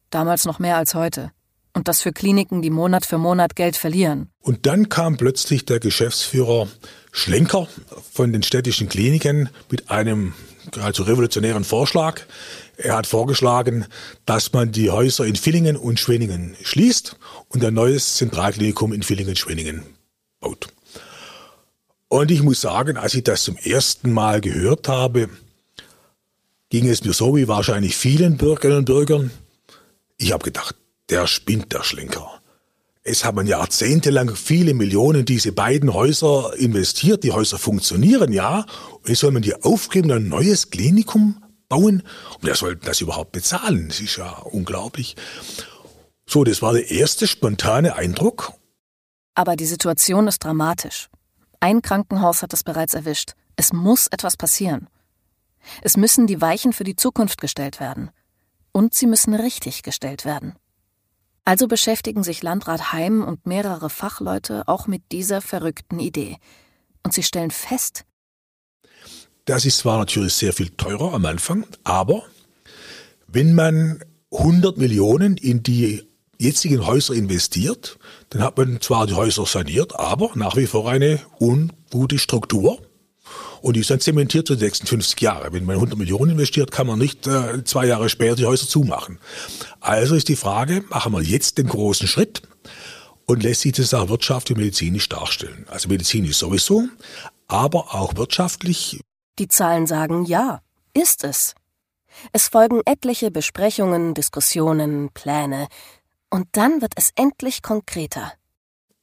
Damals 0.09 0.45
noch 0.45 0.59
mehr 0.59 0.77
als 0.77 0.93
heute. 0.93 1.31
Und 1.73 1.87
das 1.87 2.01
für 2.01 2.13
Kliniken, 2.13 2.61
die 2.61 2.69
Monat 2.69 3.05
für 3.05 3.17
Monat 3.17 3.55
Geld 3.55 3.75
verlieren. 3.75 4.29
Und 4.39 4.65
dann 4.65 4.89
kam 4.89 5.17
plötzlich 5.17 5.65
der 5.65 5.79
Geschäftsführer 5.79 6.67
Schlenker 7.11 7.67
von 8.13 8.31
den 8.31 8.43
städtischen 8.43 8.87
Kliniken 8.87 9.49
mit 9.69 9.89
einem 9.89 10.33
geradezu 10.71 11.03
revolutionären 11.03 11.63
Vorschlag. 11.63 12.21
Er 12.77 12.95
hat 12.95 13.07
vorgeschlagen, 13.07 13.85
dass 14.25 14.51
man 14.53 14.71
die 14.71 14.89
Häuser 14.89 15.25
in 15.25 15.35
Villingen 15.35 15.77
und 15.77 15.99
Schwenningen 15.99 16.55
schließt 16.61 17.17
und 17.49 17.63
ein 17.63 17.73
neues 17.73 18.15
Zentralklinikum 18.15 18.93
in 18.93 19.03
Villingen-Schwenningen 19.03 19.83
baut. 20.39 20.67
Und 22.07 22.31
ich 22.31 22.43
muss 22.43 22.61
sagen, 22.61 22.97
als 22.97 23.13
ich 23.13 23.23
das 23.23 23.43
zum 23.43 23.57
ersten 23.57 24.11
Mal 24.11 24.41
gehört 24.41 24.87
habe, 24.87 25.29
ging 26.69 26.87
es 26.87 27.03
mir 27.03 27.13
so 27.13 27.35
wie 27.35 27.47
wahrscheinlich 27.47 27.95
vielen 27.95 28.37
Bürgerinnen 28.37 28.79
und 28.79 28.85
Bürgern. 28.85 29.31
Ich 30.17 30.31
habe 30.31 30.43
gedacht, 30.43 30.75
der 31.09 31.27
spinnt 31.27 31.73
der 31.73 31.83
Schlenker. 31.83 32.41
Es 33.03 33.23
haben 33.23 33.45
jahrzehntelang 33.45 34.35
viele 34.35 34.73
Millionen 34.73 35.19
in 35.19 35.25
diese 35.25 35.51
beiden 35.51 35.93
Häuser 35.93 36.53
investiert. 36.57 37.23
Die 37.23 37.31
Häuser 37.31 37.59
funktionieren 37.59 38.33
ja. 38.33 38.65
Und 38.93 39.09
jetzt 39.09 39.19
soll 39.19 39.31
man 39.31 39.43
die 39.43 39.61
aufgeben, 39.61 40.11
ein 40.11 40.27
neues 40.27 40.71
Klinikum 40.71 41.43
bauen. 41.67 42.01
Und 42.35 42.43
wer 42.43 42.55
soll 42.55 42.75
das 42.75 43.01
überhaupt 43.01 43.31
bezahlen? 43.31 43.87
Das 43.87 43.99
ist 43.99 44.17
ja 44.17 44.29
unglaublich. 44.29 45.15
So, 46.25 46.43
das 46.43 46.61
war 46.61 46.73
der 46.73 46.89
erste 46.89 47.27
spontane 47.27 47.95
Eindruck. 47.95 48.53
Aber 49.35 49.55
die 49.55 49.65
Situation 49.65 50.27
ist 50.27 50.43
dramatisch. 50.43 51.09
Ein 51.59 51.81
Krankenhaus 51.81 52.41
hat 52.41 52.53
es 52.53 52.63
bereits 52.63 52.93
erwischt. 52.93 53.33
Es 53.55 53.73
muss 53.73 54.07
etwas 54.07 54.37
passieren. 54.37 54.87
Es 55.81 55.97
müssen 55.97 56.27
die 56.27 56.41
Weichen 56.41 56.73
für 56.73 56.83
die 56.83 56.95
Zukunft 56.95 57.41
gestellt 57.41 57.79
werden. 57.79 58.11
Und 58.71 58.93
sie 58.93 59.07
müssen 59.07 59.33
richtig 59.33 59.83
gestellt 59.83 60.25
werden. 60.25 60.55
Also 61.45 61.67
beschäftigen 61.67 62.23
sich 62.23 62.41
Landrat 62.41 62.91
Heim 62.91 63.23
und 63.23 63.45
mehrere 63.45 63.89
Fachleute 63.89 64.67
auch 64.67 64.87
mit 64.87 65.11
dieser 65.11 65.41
verrückten 65.41 65.99
Idee. 65.99 66.37
Und 67.03 67.13
sie 67.13 67.23
stellen 67.23 67.51
fest, 67.51 68.03
das 69.45 69.65
ist 69.65 69.79
zwar 69.79 69.99
natürlich 69.99 70.33
sehr 70.33 70.53
viel 70.53 70.69
teurer 70.69 71.13
am 71.13 71.25
Anfang, 71.25 71.65
aber 71.83 72.23
wenn 73.27 73.53
man 73.53 74.03
100 74.31 74.77
Millionen 74.77 75.37
in 75.37 75.63
die 75.63 76.03
jetzigen 76.39 76.85
Häuser 76.85 77.13
investiert, 77.13 77.97
dann 78.29 78.41
hat 78.41 78.57
man 78.57 78.81
zwar 78.81 79.07
die 79.07 79.13
Häuser 79.13 79.45
saniert, 79.45 79.97
aber 79.97 80.31
nach 80.35 80.55
wie 80.55 80.67
vor 80.67 80.89
eine 80.89 81.19
ungute 81.39 82.19
Struktur. 82.19 82.79
Und 83.61 83.75
die 83.75 83.79
ist 83.79 83.89
dann 83.89 83.99
zementiert 83.99 84.47
für 84.47 84.57
die 84.57 84.65
nächsten 84.65 84.85
50 84.85 85.19
Jahre. 85.21 85.51
Wenn 85.53 85.65
man 85.65 85.75
100 85.75 85.97
Millionen 85.97 86.31
investiert, 86.31 86.71
kann 86.71 86.85
man 86.85 86.99
nicht 86.99 87.25
äh, 87.25 87.63
zwei 87.63 87.87
Jahre 87.87 88.09
später 88.09 88.35
die 88.35 88.45
Häuser 88.45 88.67
zumachen. 88.67 89.17
Also 89.79 90.13
ist 90.13 90.27
die 90.27 90.35
Frage, 90.35 90.83
machen 90.89 91.13
wir 91.13 91.21
jetzt 91.21 91.57
den 91.57 91.67
großen 91.67 92.07
Schritt 92.07 92.43
und 93.25 93.41
lässt 93.41 93.61
sich 93.61 93.71
das 93.71 93.93
auch 93.93 94.09
wirtschaftlich 94.09 94.55
und 94.55 94.63
medizinisch 94.63 95.09
darstellen. 95.09 95.65
Also 95.67 95.89
medizinisch 95.89 96.37
sowieso, 96.37 96.87
aber 97.47 97.95
auch 97.95 98.15
wirtschaftlich 98.17 98.99
die 99.39 99.47
Zahlen 99.47 99.87
sagen 99.87 100.25
ja, 100.25 100.61
ist 100.93 101.23
es. 101.23 101.55
Es 102.31 102.47
folgen 102.47 102.81
etliche 102.85 103.31
Besprechungen, 103.31 104.13
Diskussionen, 104.13 105.09
Pläne. 105.13 105.67
Und 106.29 106.47
dann 106.53 106.81
wird 106.81 106.93
es 106.95 107.11
endlich 107.15 107.61
konkreter. 107.61 108.33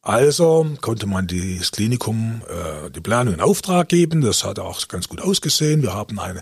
Also 0.04 0.66
konnte 0.80 1.06
man 1.06 1.28
das 1.28 1.70
Klinikum 1.70 2.42
äh, 2.48 2.90
die 2.90 3.00
Planung 3.00 3.34
in 3.34 3.40
Auftrag 3.40 3.88
geben. 3.88 4.20
Das 4.20 4.42
hat 4.42 4.58
auch 4.58 4.88
ganz 4.88 5.08
gut 5.08 5.20
ausgesehen. 5.20 5.82
Wir 5.82 5.94
haben 5.94 6.18
ein 6.18 6.40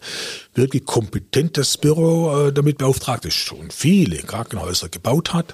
wirklich 0.54 0.86
kompetentes 0.86 1.76
Büro 1.76 2.46
äh, 2.46 2.52
damit 2.54 2.78
beauftragt, 2.78 3.26
das 3.26 3.34
schon 3.34 3.70
viele 3.70 4.16
Krankenhäuser 4.22 4.88
gebaut 4.88 5.34
hat. 5.34 5.52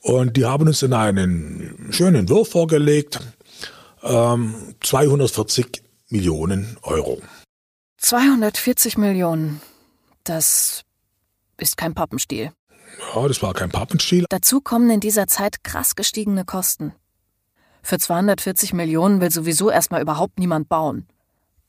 Und 0.00 0.36
die 0.36 0.44
haben 0.44 0.66
uns 0.66 0.80
dann 0.80 0.92
einen 0.92 1.88
schönen 1.90 2.16
Entwurf 2.16 2.50
vorgelegt. 2.50 3.20
Ähm, 4.02 4.74
240 4.82 5.82
Millionen 6.10 6.76
Euro. 6.82 7.22
240 8.04 8.98
Millionen. 8.98 9.62
Das 10.24 10.82
ist 11.56 11.78
kein 11.78 11.94
Pappenstiel. 11.94 12.52
Ja, 13.14 13.26
das 13.26 13.40
war 13.42 13.54
kein 13.54 13.70
Pappenstiel. 13.70 14.26
Dazu 14.28 14.60
kommen 14.60 14.90
in 14.90 15.00
dieser 15.00 15.26
Zeit 15.26 15.64
krass 15.64 15.96
gestiegene 15.96 16.44
Kosten. 16.44 16.92
Für 17.82 17.98
240 17.98 18.74
Millionen 18.74 19.22
will 19.22 19.30
sowieso 19.30 19.70
erstmal 19.70 20.02
überhaupt 20.02 20.38
niemand 20.38 20.68
bauen. 20.68 21.06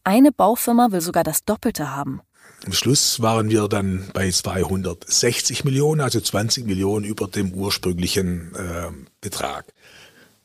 Eine 0.04 0.34
Baufirma 0.34 0.92
will 0.92 1.00
sogar 1.00 1.24
das 1.24 1.46
Doppelte 1.46 1.96
haben. 1.96 2.20
Am 2.66 2.74
Schluss 2.74 3.22
waren 3.22 3.50
wir 3.50 3.70
dann 3.70 4.10
bei 4.14 4.30
260 4.30 5.64
Millionen, 5.64 6.02
also 6.02 6.20
20 6.20 6.66
Millionen 6.66 7.06
über 7.06 7.28
dem 7.28 7.54
ursprünglichen 7.54 8.54
äh, 8.56 8.92
Betrag. 9.22 9.74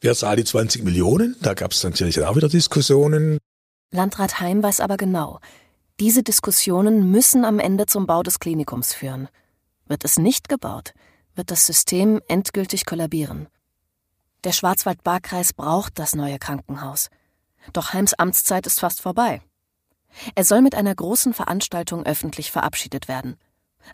Wer 0.01 0.15
zahlt 0.15 0.39
die 0.39 0.45
20 0.45 0.85
Millionen? 0.85 1.35
Da 1.43 1.55
gab 1.55 1.73
es 1.73 1.83
natürlich 1.83 2.23
auch 2.23 2.37
wieder 2.37 2.49
Diskussionen. 2.49 3.39
Landrat 3.91 4.39
Heim 4.39 4.63
weiß 4.63 4.79
aber 4.79 4.97
genau, 4.97 5.41
diese 6.01 6.23
Diskussionen 6.23 7.11
müssen 7.11 7.45
am 7.45 7.59
Ende 7.59 7.85
zum 7.85 8.07
Bau 8.07 8.23
des 8.23 8.41
Klinikums 8.41 8.95
führen. 8.95 9.29
Wird 9.87 10.03
es 10.05 10.19
nicht 10.19 10.49
gebaut, 10.49 10.95
wird 11.35 11.51
das 11.51 11.67
System 11.67 12.23
endgültig 12.27 12.87
kollabieren. 12.87 13.49
Der 14.45 14.53
Schwarzwald-Baar-Kreis 14.53 15.53
braucht 15.53 15.99
das 15.99 16.15
neue 16.15 16.39
Krankenhaus. 16.39 17.11
Doch 17.75 17.93
Heims 17.93 18.15
Amtszeit 18.15 18.67
ist 18.67 18.81
fast 18.81 19.03
vorbei. 19.03 19.43
Er 20.35 20.45
soll 20.45 20.63
mit 20.63 20.75
einer 20.75 20.95
großen 20.95 21.35
Veranstaltung 21.35 22.07
öffentlich 22.07 22.51
verabschiedet 22.51 23.07
werden. 23.07 23.37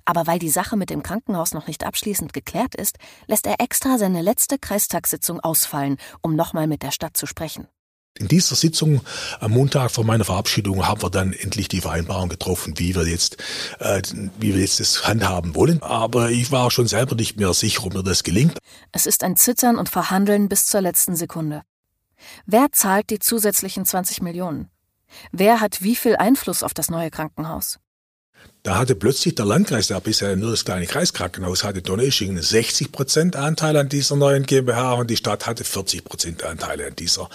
Aber 0.04 0.28
weil 0.28 0.38
die 0.38 0.48
Sache 0.48 0.76
mit 0.76 0.90
dem 0.90 1.02
Krankenhaus 1.02 1.54
noch 1.54 1.66
nicht 1.66 1.84
abschließend 1.84 2.32
geklärt 2.32 2.76
ist, 2.76 2.98
lässt 3.26 3.46
er 3.48 3.60
extra 3.60 3.98
seine 3.98 4.22
letzte 4.22 4.60
Kreistagssitzung 4.60 5.40
ausfallen, 5.40 5.96
um 6.22 6.36
nochmal 6.36 6.68
mit 6.68 6.84
der 6.84 6.92
Stadt 6.92 7.16
zu 7.16 7.26
sprechen. 7.26 7.66
In 8.18 8.28
dieser 8.28 8.56
Sitzung 8.56 9.02
am 9.40 9.52
Montag 9.52 9.90
vor 9.90 10.04
meiner 10.04 10.24
Verabschiedung 10.24 10.86
haben 10.86 11.02
wir 11.02 11.10
dann 11.10 11.32
endlich 11.32 11.68
die 11.68 11.80
Vereinbarung 11.80 12.28
getroffen, 12.28 12.78
wie 12.78 12.94
wir 12.94 13.06
jetzt, 13.06 13.36
äh, 13.78 14.00
wie 14.38 14.54
wir 14.54 14.60
jetzt 14.60 14.80
das 14.80 15.06
handhaben 15.06 15.54
wollen. 15.54 15.82
Aber 15.82 16.30
ich 16.30 16.50
war 16.50 16.70
schon 16.70 16.86
selber 16.86 17.14
nicht 17.14 17.38
mehr 17.38 17.52
sicher, 17.52 17.84
ob 17.84 17.94
mir 17.94 18.02
das 18.02 18.22
gelingt. 18.22 18.58
Es 18.92 19.06
ist 19.06 19.22
ein 19.22 19.36
Zittern 19.36 19.76
und 19.76 19.88
Verhandeln 19.88 20.48
bis 20.48 20.66
zur 20.66 20.80
letzten 20.80 21.14
Sekunde. 21.14 21.62
Wer 22.46 22.72
zahlt 22.72 23.10
die 23.10 23.18
zusätzlichen 23.18 23.84
20 23.84 24.22
Millionen? 24.22 24.70
Wer 25.32 25.60
hat 25.60 25.82
wie 25.82 25.96
viel 25.96 26.16
Einfluss 26.16 26.62
auf 26.62 26.74
das 26.74 26.90
neue 26.90 27.10
Krankenhaus? 27.10 27.78
Da 28.66 28.78
hatte 28.78 28.96
plötzlich 28.96 29.36
der 29.36 29.44
Landkreis, 29.44 29.86
der 29.86 30.00
bisher 30.00 30.34
nur 30.34 30.50
das 30.50 30.64
kleine 30.64 30.86
Kreiskrankenhaus 30.86 31.62
hatte, 31.62 31.82
Donaueschingen 31.82 32.42
60 32.42 32.90
Prozent 32.90 33.36
Anteil 33.36 33.76
an 33.76 33.88
dieser 33.88 34.16
neuen 34.16 34.42
GmbH 34.42 34.94
und 34.94 35.08
die 35.08 35.16
Stadt 35.16 35.46
hatte 35.46 35.62
40 35.62 36.02
Prozent 36.02 36.42
Anteile 36.42 36.88
an 36.88 36.96
dieser 36.96 37.30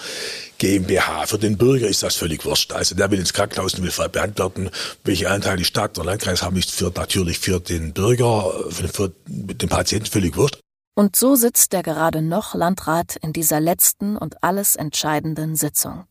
GmbH. 0.58 1.24
Für 1.24 1.38
den 1.38 1.56
Bürger 1.56 1.88
ist 1.88 2.02
das 2.02 2.16
völlig 2.16 2.44
wurscht. 2.44 2.74
Also 2.74 2.94
der 2.94 3.10
will 3.10 3.18
ins 3.18 3.32
Krankenhaus 3.32 3.72
und 3.72 3.82
will 3.82 4.08
beantworten, 4.10 4.68
welche 5.04 5.30
Anteile 5.30 5.56
die 5.56 5.64
Stadt 5.64 5.98
oder 5.98 6.10
Landkreis 6.10 6.42
haben, 6.42 6.58
ist 6.58 6.70
für, 6.70 6.92
natürlich 6.94 7.38
für 7.38 7.60
den 7.60 7.94
Bürger, 7.94 8.52
für, 8.68 8.88
für 8.88 9.12
den 9.26 9.70
Patienten 9.70 10.10
völlig 10.10 10.36
wurscht. 10.36 10.58
Und 10.94 11.16
so 11.16 11.34
sitzt 11.34 11.72
der 11.72 11.82
gerade 11.82 12.20
noch 12.20 12.54
Landrat 12.54 13.16
in 13.16 13.32
dieser 13.32 13.58
letzten 13.58 14.18
und 14.18 14.44
alles 14.44 14.76
entscheidenden 14.76 15.56
Sitzung. 15.56 16.04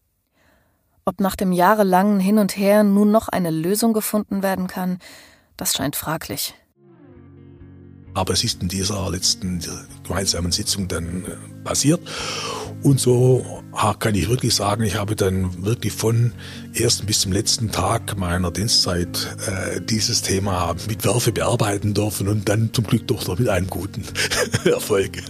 Ob 1.05 1.19
nach 1.19 1.35
dem 1.35 1.51
jahrelangen 1.51 2.19
Hin 2.19 2.37
und 2.37 2.57
Her 2.57 2.83
nun 2.83 3.11
noch 3.11 3.27
eine 3.27 3.49
Lösung 3.49 3.93
gefunden 3.93 4.43
werden 4.43 4.67
kann, 4.67 4.99
das 5.57 5.73
scheint 5.73 5.95
fraglich. 5.95 6.53
Aber 8.13 8.33
es 8.33 8.43
ist 8.43 8.61
in 8.61 8.67
dieser 8.67 9.09
letzten 9.09 9.61
gemeinsamen 10.03 10.51
Sitzung 10.51 10.87
dann 10.87 11.23
äh, 11.25 11.63
passiert. 11.63 12.01
Und 12.83 12.99
so 12.99 13.63
kann 13.99 14.15
ich 14.15 14.27
wirklich 14.27 14.55
sagen, 14.55 14.83
ich 14.83 14.95
habe 14.95 15.15
dann 15.15 15.63
wirklich 15.63 15.93
von 15.93 16.33
ersten 16.73 17.05
bis 17.05 17.21
zum 17.21 17.31
letzten 17.31 17.71
Tag 17.71 18.17
meiner 18.17 18.51
Dienstzeit 18.51 19.37
äh, 19.47 19.81
dieses 19.81 20.23
Thema 20.23 20.75
mit 20.87 21.05
Werfe 21.05 21.31
bearbeiten 21.31 21.93
dürfen 21.93 22.27
und 22.27 22.49
dann 22.49 22.73
zum 22.73 22.85
Glück 22.85 23.07
doch 23.07 23.27
noch 23.27 23.39
mit 23.39 23.49
einem 23.49 23.67
guten 23.67 24.03
Erfolg. 24.65 25.21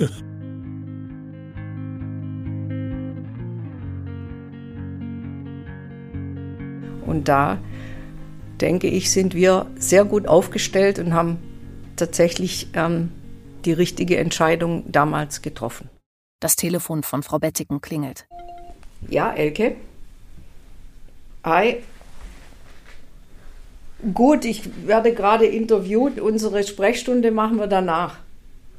Und 7.12 7.28
da, 7.28 7.58
denke 8.62 8.88
ich, 8.88 9.12
sind 9.12 9.36
wir 9.36 9.68
sehr 9.76 10.06
gut 10.06 10.28
aufgestellt 10.28 10.98
und 10.98 11.14
haben 11.14 11.40
tatsächlich 11.98 12.70
ähm, 12.74 13.12
die 13.66 13.74
richtige 13.74 14.16
Entscheidung 14.16 14.90
damals 14.90 15.42
getroffen. 15.42 15.90
Das 16.40 16.56
Telefon 16.56 17.04
von 17.04 17.22
Frau 17.22 17.38
Bettiken 17.38 17.82
klingelt. 17.82 18.28
Ja, 19.10 19.34
Elke? 19.34 19.76
Hi. 21.44 21.84
Gut, 24.14 24.46
ich 24.46 24.88
werde 24.88 25.14
gerade 25.14 25.46
interviewt. 25.46 26.18
Unsere 26.22 26.64
Sprechstunde 26.64 27.32
machen 27.32 27.58
wir 27.58 27.68
danach. 27.68 28.20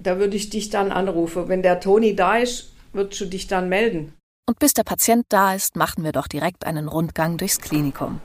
Da 0.01 0.19
würde 0.19 0.37
ich 0.37 0.49
dich 0.49 0.71
dann 0.71 0.91
anrufen. 0.91 1.49
Wenn 1.49 1.63
der 1.63 1.81
Toni 1.81 2.17
da 2.17 2.39
ist, 2.39 2.73
würdest 2.95 3.21
du 3.21 3.27
dich 3.27 3.47
dann 3.47 3.69
melden. 3.69 4.15
Und 4.45 4.59
bis 4.59 4.75
der 4.75 4.83
Patient 4.83 5.25
da 5.29 5.55
ist, 5.55 5.77
machen 5.77 6.03
wir 6.03 6.11
doch 6.11 6.27
direkt 6.27 6.67
einen 6.67 6.89
Rundgang 6.89 7.37
durchs 7.37 7.61
Klinikum. 7.61 8.21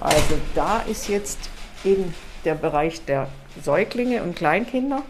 Also 0.00 0.36
da 0.56 0.80
ist 0.80 1.08
jetzt 1.08 1.38
eben 1.84 2.12
der 2.44 2.56
Bereich 2.56 3.04
der 3.04 3.28
Säuglinge 3.62 4.24
und 4.24 4.34
Kleinkinder 4.34 5.02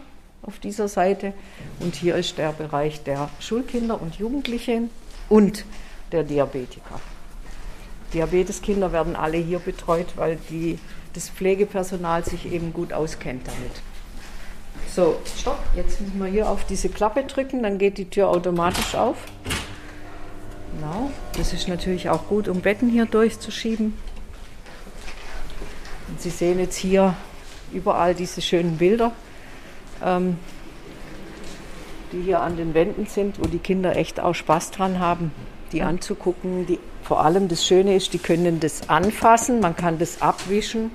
auf 0.43 0.59
dieser 0.59 0.87
Seite 0.87 1.33
und 1.79 1.95
hier 1.95 2.15
ist 2.15 2.37
der 2.37 2.51
Bereich 2.51 3.03
der 3.03 3.29
Schulkinder 3.39 3.99
und 3.99 4.15
Jugendlichen 4.15 4.91
und 5.29 5.65
der 6.11 6.23
Diabetiker. 6.23 6.99
Diabeteskinder 8.13 8.91
werden 8.91 9.15
alle 9.15 9.37
hier 9.37 9.57
betreut, 9.57 10.13
weil 10.15 10.37
die, 10.51 10.77
das 11.13 11.29
Pflegepersonal 11.29 12.23
sich 12.23 12.51
eben 12.51 12.71
gut 12.71 12.93
auskennt 12.93 13.47
damit. 13.47 13.81
So, 14.93 15.17
stopp. 15.39 15.59
Jetzt 15.75 16.01
müssen 16.01 16.19
wir 16.19 16.27
hier 16.27 16.49
auf 16.49 16.65
diese 16.65 16.89
Klappe 16.89 17.23
drücken, 17.23 17.63
dann 17.63 17.77
geht 17.77 17.97
die 17.97 18.09
Tür 18.09 18.29
automatisch 18.29 18.93
auf. 18.95 19.17
Genau. 20.75 21.11
Das 21.37 21.53
ist 21.53 21.67
natürlich 21.67 22.09
auch 22.09 22.27
gut, 22.27 22.47
um 22.47 22.61
Betten 22.61 22.89
hier 22.89 23.05
durchzuschieben. 23.05 23.93
Und 26.07 26.21
Sie 26.21 26.29
sehen 26.29 26.59
jetzt 26.59 26.75
hier 26.75 27.15
überall 27.71 28.13
diese 28.13 28.41
schönen 28.41 28.77
Bilder, 28.77 29.11
ähm, 30.03 30.37
die 32.11 32.21
hier 32.21 32.41
an 32.41 32.57
den 32.57 32.73
Wänden 32.73 33.07
sind, 33.07 33.39
wo 33.39 33.47
die 33.47 33.57
Kinder 33.57 33.95
echt 33.95 34.19
auch 34.19 34.35
Spaß 34.35 34.71
dran 34.71 34.99
haben, 34.99 35.31
die 35.71 35.81
anzugucken. 35.81 36.67
Die, 36.67 36.79
vor 37.01 37.25
allem 37.25 37.47
das 37.47 37.65
Schöne 37.65 37.95
ist, 37.95 38.13
die 38.13 38.19
können 38.19 38.59
das 38.59 38.89
anfassen, 38.89 39.59
man 39.59 39.75
kann 39.75 39.97
das 39.97 40.21
abwischen. 40.21 40.91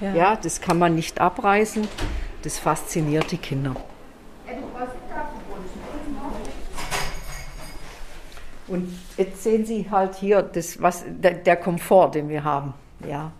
Ja, 0.00 0.14
ja 0.14 0.36
das 0.42 0.60
kann 0.60 0.78
man 0.78 0.94
nicht 0.94 1.20
abreißen. 1.20 1.86
Das 2.44 2.58
fasziniert 2.58 3.30
die 3.32 3.38
Kinder. 3.38 3.74
Und 8.66 8.98
jetzt 9.16 9.42
sehen 9.42 9.64
Sie 9.64 9.90
halt 9.90 10.14
hier 10.16 10.42
das, 10.42 10.80
was, 10.80 11.04
der, 11.08 11.32
der 11.32 11.56
Komfort, 11.56 12.10
den 12.10 12.28
wir 12.28 12.44
haben. 12.44 12.74
Ja, 13.08 13.32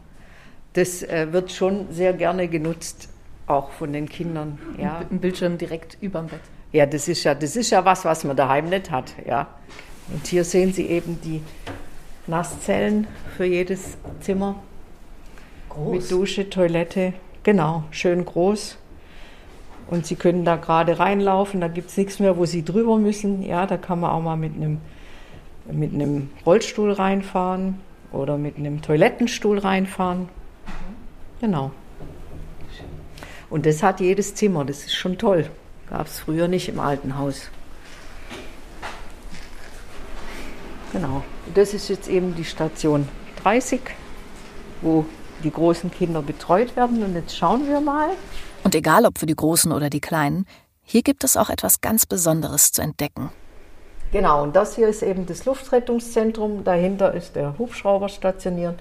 das 0.72 1.02
äh, 1.02 1.30
wird 1.32 1.52
schon 1.52 1.92
sehr 1.92 2.14
gerne 2.14 2.48
genutzt, 2.48 3.10
auch 3.46 3.72
von 3.72 3.92
den 3.92 4.08
Kindern. 4.08 4.58
Ja. 4.78 5.02
Ein 5.10 5.18
Bildschirm 5.18 5.58
direkt 5.58 5.98
über 6.00 6.20
dem 6.20 6.28
Bett. 6.28 6.40
Ja, 6.72 6.86
das 6.86 7.06
ist 7.06 7.24
ja, 7.24 7.34
das 7.34 7.56
ist 7.56 7.70
ja 7.70 7.84
was, 7.84 8.06
was 8.06 8.24
man 8.24 8.36
daheim 8.36 8.70
nicht 8.70 8.90
hat. 8.90 9.12
Ja. 9.26 9.48
Und 10.08 10.26
hier 10.26 10.44
sehen 10.44 10.72
Sie 10.72 10.86
eben 10.86 11.20
die 11.22 11.42
Nasszellen 12.26 13.06
für 13.36 13.44
jedes 13.44 13.98
Zimmer. 14.20 14.62
Groß. 15.68 15.92
Mit 15.92 16.10
Dusche, 16.10 16.48
Toilette. 16.48 17.12
Genau, 17.42 17.84
schön 17.90 18.24
groß. 18.24 18.78
Und 19.88 20.06
Sie 20.06 20.16
können 20.16 20.44
da 20.44 20.56
gerade 20.56 20.98
reinlaufen, 20.98 21.60
da 21.60 21.68
gibt 21.68 21.90
es 21.90 21.96
nichts 21.96 22.18
mehr, 22.18 22.36
wo 22.36 22.46
Sie 22.46 22.64
drüber 22.64 22.96
müssen. 22.98 23.42
Ja, 23.42 23.66
da 23.66 23.76
kann 23.76 24.00
man 24.00 24.10
auch 24.10 24.22
mal 24.22 24.36
mit 24.36 24.54
einem, 24.54 24.80
mit 25.70 25.92
Rollstuhl 26.46 26.92
reinfahren 26.92 27.80
oder 28.12 28.38
mit 28.38 28.56
einem 28.56 28.80
Toilettenstuhl 28.80 29.58
reinfahren. 29.58 30.28
Genau. 31.40 31.70
Und 33.50 33.66
das 33.66 33.82
hat 33.82 34.00
jedes 34.00 34.34
Zimmer, 34.34 34.64
das 34.64 34.84
ist 34.84 34.94
schon 34.94 35.18
toll. 35.18 35.50
Gab 35.90 36.06
es 36.06 36.18
früher 36.18 36.48
nicht 36.48 36.68
im 36.68 36.80
alten 36.80 37.18
Haus. 37.18 37.50
Genau. 40.92 41.22
Das 41.54 41.74
ist 41.74 41.88
jetzt 41.88 42.08
eben 42.08 42.34
die 42.34 42.44
Station 42.44 43.06
30, 43.42 43.80
wo 44.80 45.04
die 45.42 45.50
großen 45.50 45.90
Kinder 45.90 46.22
betreut 46.22 46.74
werden. 46.76 47.02
Und 47.02 47.14
jetzt 47.14 47.36
schauen 47.36 47.68
wir 47.68 47.80
mal. 47.80 48.10
Und 48.64 48.74
egal 48.74 49.06
ob 49.06 49.18
für 49.18 49.26
die 49.26 49.36
Großen 49.36 49.70
oder 49.72 49.90
die 49.90 50.00
Kleinen, 50.00 50.46
hier 50.82 51.02
gibt 51.02 51.22
es 51.22 51.36
auch 51.36 51.50
etwas 51.50 51.80
ganz 51.80 52.06
Besonderes 52.06 52.72
zu 52.72 52.82
entdecken. 52.82 53.30
Genau, 54.12 54.42
und 54.42 54.54
das 54.54 54.76
hier 54.76 54.88
ist 54.88 55.02
eben 55.02 55.26
das 55.26 55.44
Luftrettungszentrum. 55.44 56.64
Dahinter 56.64 57.14
ist 57.14 57.36
der 57.36 57.58
Hubschrauber 57.58 58.08
stationiert. 58.08 58.78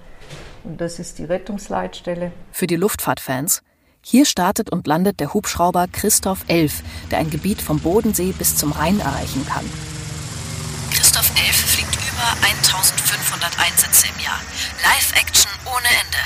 Und 0.64 0.80
das 0.80 0.98
ist 0.98 1.18
die 1.18 1.24
Rettungsleitstelle. 1.24 2.32
Für 2.52 2.66
die 2.66 2.76
Luftfahrtfans, 2.76 3.62
hier 4.00 4.26
startet 4.26 4.70
und 4.70 4.86
landet 4.86 5.18
der 5.18 5.34
Hubschrauber 5.34 5.86
Christoph 5.90 6.44
11, 6.48 6.82
der 7.10 7.18
ein 7.18 7.30
Gebiet 7.30 7.60
vom 7.60 7.80
Bodensee 7.80 8.32
bis 8.32 8.56
zum 8.56 8.72
Rhein 8.72 9.00
erreichen 9.00 9.46
kann. 9.46 9.64
Christoph 10.92 11.30
11 11.36 11.56
fliegt 11.56 11.96
über 11.96 12.46
1500 12.46 13.58
Einsätze 13.58 14.06
im 14.14 14.24
Jahr. 14.24 14.40
Live-Action 14.82 15.50
ohne 15.66 15.88
Ende. 15.88 16.18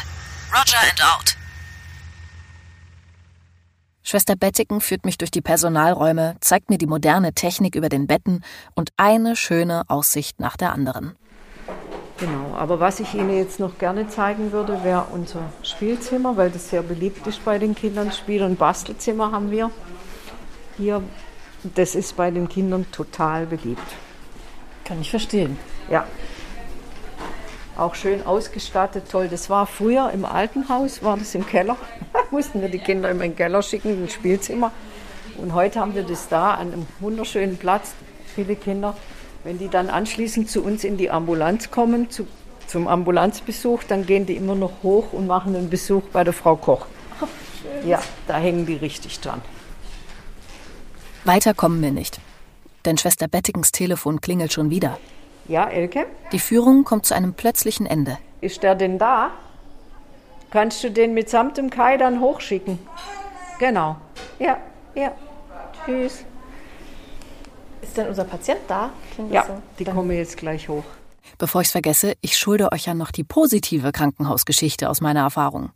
Roger 0.53 0.81
and 0.91 1.03
out. 1.03 1.38
Schwester 4.11 4.37
Bettiken 4.37 4.81
führt 4.81 5.05
mich 5.05 5.19
durch 5.19 5.31
die 5.31 5.43
Personalräume, 5.43 6.37
zeigt 6.41 6.71
mir 6.71 6.79
die 6.79 6.87
moderne 6.87 7.35
Technik 7.35 7.75
über 7.75 7.91
den 7.91 8.07
Betten 8.07 8.43
und 8.75 8.89
eine 8.97 9.37
schöne 9.37 9.83
Aussicht 9.89 10.41
nach 10.41 10.57
der 10.57 10.73
anderen. 10.73 11.15
Genau, 12.17 12.57
aber 12.57 12.81
was 12.81 13.01
ich 13.01 13.13
Ihnen 13.13 13.37
jetzt 13.37 13.61
noch 13.61 13.77
gerne 13.77 14.09
zeigen 14.09 14.51
würde, 14.51 14.83
wäre 14.83 15.09
unser 15.13 15.53
Spielzimmer, 15.63 16.39
weil 16.39 16.49
das 16.49 16.71
sehr 16.71 16.83
beliebt 16.83 17.27
ist 17.27 17.45
bei 17.45 17.59
den 17.59 17.75
Kindern. 17.75 18.11
Spiel- 18.11 18.45
und 18.45 18.59
Bastelzimmer 18.59 19.31
haben 19.31 19.51
wir 19.51 19.71
hier. 20.79 21.03
Das 21.75 21.95
ist 21.95 22.17
bei 22.17 22.31
den 22.31 22.49
Kindern 22.49 22.87
total 22.91 23.45
beliebt. 23.45 23.93
Kann 24.85 25.03
ich 25.03 25.11
verstehen. 25.11 25.59
Ja, 25.91 26.07
auch 27.79 27.95
schön 27.95 28.27
ausgestattet, 28.27 29.05
toll. 29.11 29.29
Das 29.29 29.49
war 29.51 29.67
früher 29.67 30.11
im 30.11 30.25
alten 30.25 30.69
Haus, 30.69 31.03
war 31.03 31.17
das 31.17 31.35
im 31.35 31.47
Keller. 31.47 31.77
mussten 32.31 32.61
wir 32.61 32.69
die 32.69 32.79
Kinder 32.79 33.11
immer 33.11 33.25
in 33.25 33.33
den 33.33 33.37
Keller 33.37 33.63
schicken, 33.63 34.03
ins 34.03 34.13
Spielzimmer. 34.13 34.73
Und 35.37 35.55
heute 35.55 35.81
haben 35.81 35.95
wir 35.95 36.03
das 36.03 36.29
da 36.29 36.55
an 36.55 36.73
einem 36.73 36.87
wunderschönen 37.01 37.57
Platz, 37.57 37.93
viele 38.35 38.57
Kinder. 38.57 38.97
Wenn 39.45 39.59
die 39.59 39.69
dann 39.69 39.89
anschließend 39.89 40.51
zu 40.51 40.63
uns 40.63 40.85
in 40.85 40.97
die 40.97 41.11
Ambulanz 41.11 41.71
kommen, 41.71 42.11
zu, 42.11 42.27
zum 42.67 42.89
Ambulanzbesuch, 42.89 43.85
dann 43.85 44.05
gehen 44.05 44.27
die 44.27 44.37
immer 44.37 44.57
noch 44.57 44.83
hoch 44.83 45.13
und 45.13 45.27
machen 45.27 45.55
einen 45.55 45.71
Besuch 45.71 46.03
bei 46.13 46.25
der 46.25 46.33
Frau 46.33 46.57
Koch. 46.57 46.87
ja, 47.87 48.01
da 48.27 48.37
hängen 48.37 48.67
die 48.67 48.75
richtig 48.75 49.21
dran. 49.21 49.41
Weiter 51.25 51.55
kommen 51.55 51.81
wir 51.83 51.93
nicht. 51.93 52.21
Denn 52.85 52.99
Schwester 52.99 53.29
Bettikens 53.29 53.71
Telefon 53.71 54.21
klingelt 54.21 54.53
schon 54.53 54.71
wieder. 54.71 54.99
Ja, 55.49 55.69
Elke? 55.69 56.07
Die 56.33 56.39
Führung 56.39 56.85
kommt 56.85 57.07
zu 57.07 57.15
einem 57.15 57.33
plötzlichen 57.35 57.87
Ende. 57.87 58.19
Ist 58.41 58.63
der 58.63 58.75
denn 58.75 58.99
da? 58.99 59.31
Kannst 60.51 60.85
du 60.85 60.91
den 60.91 61.15
mitsamt 61.15 61.57
dem 61.57 61.71
Kai 61.71 61.97
dann 61.97 62.21
hochschicken? 62.21 62.79
Genau. 63.59 63.97
Ja, 64.39 64.59
ja. 64.95 65.13
Tschüss. 65.85 66.25
Ist 67.83 67.97
denn 67.97 68.09
unser 68.09 68.25
Patient 68.25 68.61
da? 68.69 68.91
Klingt 69.15 69.33
Ja, 69.33 69.45
so? 69.47 69.61
die 69.79 69.85
kommen 69.85 70.11
jetzt 70.11 70.37
gleich 70.37 70.69
hoch. 70.69 70.85
Bevor 71.39 71.61
ich's 71.61 71.73
vergesse, 71.73 72.15
ich 72.21 72.37
schulde 72.39 72.73
euch 72.73 72.87
ja 72.87 72.95
noch 72.95 73.11
die 73.11 73.25
positive 73.25 73.93
Krankenhausgeschichte 73.93 74.89
aus 74.89 75.01
meiner 75.01 75.21
Erfahrung. 75.21 75.71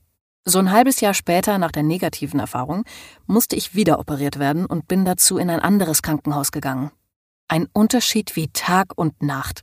So 0.44 0.58
ein 0.58 0.72
halbes 0.72 1.00
Jahr 1.00 1.14
später 1.14 1.58
nach 1.58 1.70
der 1.70 1.82
negativen 1.84 2.40
Erfahrung 2.40 2.84
musste 3.26 3.54
ich 3.56 3.74
wieder 3.74 3.98
operiert 4.00 4.38
werden 4.38 4.66
und 4.66 4.88
bin 4.88 5.04
dazu 5.04 5.38
in 5.38 5.50
ein 5.50 5.60
anderes 5.60 6.02
Krankenhaus 6.02 6.50
gegangen. 6.50 6.90
Ein 7.52 7.68
Unterschied 7.74 8.34
wie 8.34 8.48
Tag 8.48 8.92
und 8.96 9.22
Nacht. 9.22 9.60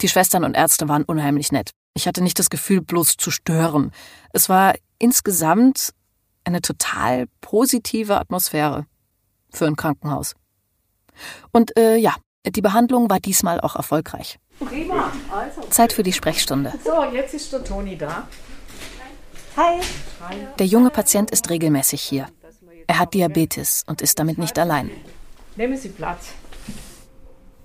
Die 0.00 0.08
Schwestern 0.08 0.42
und 0.42 0.56
Ärzte 0.56 0.88
waren 0.88 1.04
unheimlich 1.04 1.52
nett. 1.52 1.70
Ich 1.94 2.08
hatte 2.08 2.24
nicht 2.24 2.40
das 2.40 2.50
Gefühl, 2.50 2.80
bloß 2.80 3.18
zu 3.18 3.30
stören. 3.30 3.92
Es 4.32 4.48
war 4.48 4.74
insgesamt 4.98 5.90
eine 6.42 6.60
total 6.60 7.28
positive 7.40 8.18
Atmosphäre 8.18 8.84
für 9.52 9.66
ein 9.66 9.76
Krankenhaus. 9.76 10.34
Und 11.52 11.78
äh, 11.78 11.94
ja, 11.98 12.16
die 12.44 12.62
Behandlung 12.62 13.08
war 13.08 13.20
diesmal 13.20 13.60
auch 13.60 13.76
erfolgreich. 13.76 14.40
Prima. 14.58 15.12
Also. 15.30 15.60
Zeit 15.70 15.92
für 15.92 16.02
die 16.02 16.12
Sprechstunde. 16.12 16.72
So, 16.84 17.04
jetzt 17.14 17.32
ist 17.32 17.52
der 17.52 17.62
Toni 17.62 17.96
da. 17.96 18.26
Hi. 19.56 19.78
Der 20.58 20.66
junge 20.66 20.90
Patient 20.90 21.30
ist 21.30 21.48
regelmäßig 21.48 22.02
hier. 22.02 22.26
Er 22.88 22.98
hat 22.98 23.14
Diabetes 23.14 23.84
und 23.86 24.02
ist 24.02 24.18
damit 24.18 24.36
nicht 24.36 24.58
allein. 24.58 24.90
Nehmen 25.54 25.76
Sie 25.76 25.90
Platz. 25.90 26.32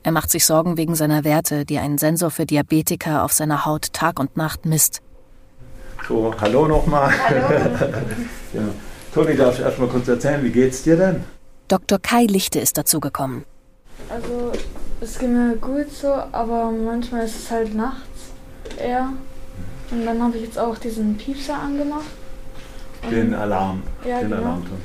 Er 0.06 0.12
macht 0.12 0.30
sich 0.30 0.46
Sorgen 0.46 0.78
wegen 0.78 0.94
seiner 0.94 1.24
Werte, 1.24 1.65
die 1.65 1.80
ein 1.80 1.98
Sensor 1.98 2.30
für 2.30 2.46
Diabetiker 2.46 3.24
auf 3.24 3.34
seiner 3.34 3.65
Haut 3.65 3.91
Tag 3.91 4.20
und 4.20 4.38
Nacht 4.38 4.63
misst. 4.63 5.02
So, 6.08 6.32
hallo 6.39 6.68
nochmal. 6.68 7.12
ja. 8.54 8.62
Toni, 9.12 9.36
darfst 9.36 9.62
du 9.62 9.63
erst 9.63 9.80
mal 9.80 9.89
kurz 9.89 10.08
erzählen, 10.08 10.44
wie 10.44 10.52
geht's 10.52 10.84
dir 10.84 10.96
denn? 10.96 11.24
Dr. 11.70 11.98
Kai 11.98 12.26
Lichte 12.26 12.60
ist 12.60 12.78
dazugekommen. 12.78 13.46
Also 14.08 14.52
es 15.02 15.18
geht 15.18 15.30
mir 15.30 15.56
gut 15.56 15.91
so, 15.91 16.13
aber 16.32 16.70
manchmal 16.70 17.26
ist 17.26 17.38
es 17.38 17.50
halt 17.50 17.74
nachts 17.74 18.30
eher. 18.78 19.10
Und 19.89 20.06
dann 20.06 20.22
habe 20.22 20.38
ich 20.38 20.44
jetzt 20.44 20.60
auch 20.60 20.78
diesen 20.78 21.18
Piepser 21.18 21.58
angemacht. 21.58 22.06
Den 23.10 23.34
Alarm. 23.34 23.82
Ja, 24.08 24.20
den 24.20 24.30
genau. 24.30 24.41
Alarmton. 24.44 24.78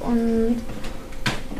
Und 0.00 0.56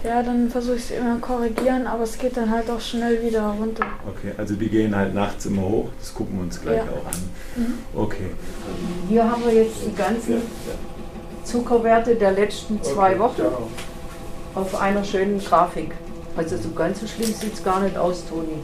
ja, 0.09 0.23
dann 0.23 0.49
versuche 0.49 0.77
ich 0.77 0.85
es 0.85 0.91
immer 0.93 1.19
korrigieren, 1.19 1.87
aber 1.87 2.05
es 2.05 2.19
geht 2.19 2.37
dann 2.37 2.51
halt 2.51 2.71
auch 2.71 2.81
schnell 2.81 3.23
wieder 3.23 3.43
runter. 3.49 3.85
Okay, 4.09 4.33
also 4.37 4.55
die 4.55 4.69
gehen 4.69 4.97
halt 4.97 5.15
nachts 5.15 5.47
immer 5.47 5.63
hoch. 5.63 5.89
Das 6.01 6.15
gucken 6.15 6.37
wir 6.37 6.43
uns 6.45 6.61
gleich 6.61 6.79
Ja. 6.79 6.83
auch 6.85 7.07
an. 7.07 7.79
Okay. 7.95 8.31
Hier 9.09 9.31
haben 9.31 9.45
wir 9.45 9.53
jetzt 9.53 9.77
die 9.87 9.95
ganzen 9.95 10.43
Zuckerwerte 11.45 12.15
der 12.15 12.33
letzten 12.33 12.83
zwei 12.83 13.19
Wochen 13.19 13.43
auf 14.55 14.81
einer 14.81 15.05
schönen 15.05 15.39
Grafik. 15.45 15.93
Also 16.37 16.57
so 16.57 16.71
ganz 16.71 17.01
so 17.01 17.07
schlimm 17.07 17.33
sieht 17.33 17.55
es 17.55 17.63
gar 17.65 17.81
nicht 17.81 17.97
aus, 17.97 18.25
Toni. 18.29 18.59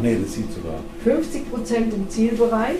Nee, 0.00 0.18
das 0.22 0.32
sieht 0.34 0.52
sogar. 0.52 0.80
50 1.04 1.50
Prozent 1.50 1.94
im 1.94 2.08
Zielbereich. 2.08 2.78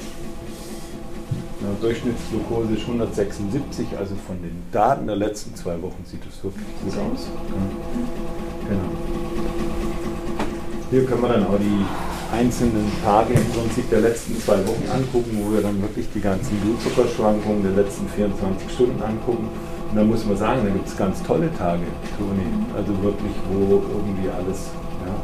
Ja, 1.65 1.71
Durchschnittsglucose 1.81 2.75
ist 2.75 2.83
176, 2.83 3.87
also 3.99 4.15
von 4.27 4.37
den 4.43 4.53
Daten 4.71 5.07
der 5.07 5.17
letzten 5.17 5.55
zwei 5.55 5.81
Wochen 5.81 6.05
sieht 6.05 6.21
es 6.29 6.45
wirklich 6.45 6.67
gut 6.85 6.93
aus. 6.93 7.25
Ja. 7.25 8.69
Genau. 8.69 8.91
Hier 10.91 11.07
können 11.07 11.23
wir 11.23 11.29
dann 11.29 11.47
auch 11.47 11.57
die 11.59 11.87
einzelnen 12.37 12.93
Tage 13.03 13.33
im 13.33 13.49
Prinzip 13.49 13.89
der 13.89 14.01
letzten 14.01 14.39
zwei 14.41 14.59
Wochen 14.67 14.85
angucken, 14.93 15.41
wo 15.41 15.55
wir 15.55 15.63
dann 15.63 15.81
wirklich 15.81 16.07
die 16.15 16.21
ganzen 16.21 16.55
Blutzuckerschwankungen 16.61 17.63
der 17.63 17.83
letzten 17.83 18.09
24 18.11 18.71
Stunden 18.71 19.03
angucken. 19.03 19.49
Und 19.89 19.97
da 19.97 20.05
muss 20.05 20.27
man 20.27 20.37
sagen, 20.37 20.61
da 20.65 20.71
gibt 20.71 20.87
es 20.87 20.95
ganz 20.99 21.23
tolle 21.23 21.49
Tage, 21.57 21.89
Toni. 22.19 22.45
Also 22.77 22.93
wirklich, 23.03 23.33
wo 23.49 23.81
irgendwie 23.89 24.29
alles 24.29 24.69
ja, 25.01 25.17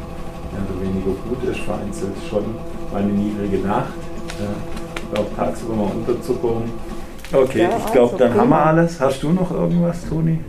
mehr 0.57 0.65
oder 0.65 0.81
weniger 0.81 1.13
gut 1.21 1.43
ist, 1.45 1.59
vereinzelt 1.59 2.17
schon 2.27 2.45
mal 2.91 3.03
eine 3.03 3.13
niedrige 3.13 3.59
Nacht. 3.59 3.93
Ja, 4.39 4.80
auch 5.17 5.35
tagsüber 5.35 5.73
mal 5.75 5.91
Unterzuckerung. 5.91 6.63
Okay, 7.33 7.61
Ja, 7.63 7.69
ich 7.77 7.91
glaube, 7.91 8.13
also 8.13 8.17
dann 8.17 8.33
haben 8.33 8.49
wir 8.49 8.65
alles. 8.65 8.99
Hast 8.99 9.23
du 9.23 9.29
noch 9.31 9.51
irgendwas, 9.51 9.97
Toni? 10.09 10.39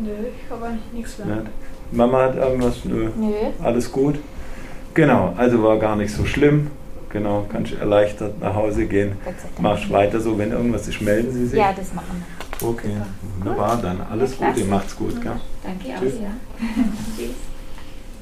Nö, 0.00 0.10
ich 0.10 0.50
habe 0.50 0.66
eigentlich 0.66 0.92
nichts 0.92 1.18
mehr. 1.18 1.42
Mama 1.90 2.22
hat 2.24 2.36
irgendwas? 2.36 2.84
Nö. 2.84 3.08
Nee. 3.16 3.34
Alles 3.62 3.90
gut? 3.90 4.16
Genau, 4.94 5.32
also 5.36 5.62
war 5.62 5.78
gar 5.78 5.96
nicht 5.96 6.12
so 6.14 6.24
schlimm. 6.24 6.70
Genau, 7.10 7.46
kannst 7.50 7.72
erleichtert 7.72 8.38
nach 8.40 8.54
Hause 8.54 8.84
gehen. 8.86 9.12
Machst 9.60 9.90
weiter 9.90 10.20
so, 10.20 10.36
wenn 10.38 10.52
irgendwas 10.52 10.86
ist, 10.86 11.00
melden 11.00 11.32
Sie 11.32 11.46
sich. 11.46 11.58
Ja, 11.58 11.72
das 11.74 11.94
machen 11.94 12.22
wir. 12.60 12.68
Okay, 12.68 12.96
wunderbar, 13.38 13.78
dann 13.80 13.98
alles 14.10 14.38
Ja. 14.38 14.50
Gute, 14.50 14.66
macht's 14.66 14.94
gut. 14.96 15.20
Gell? 15.22 15.32
Danke 15.62 15.96
auch, 15.96 16.00
Tschüss. 16.00 16.14
ja. 16.20 16.28
Tschüss. 17.16 17.30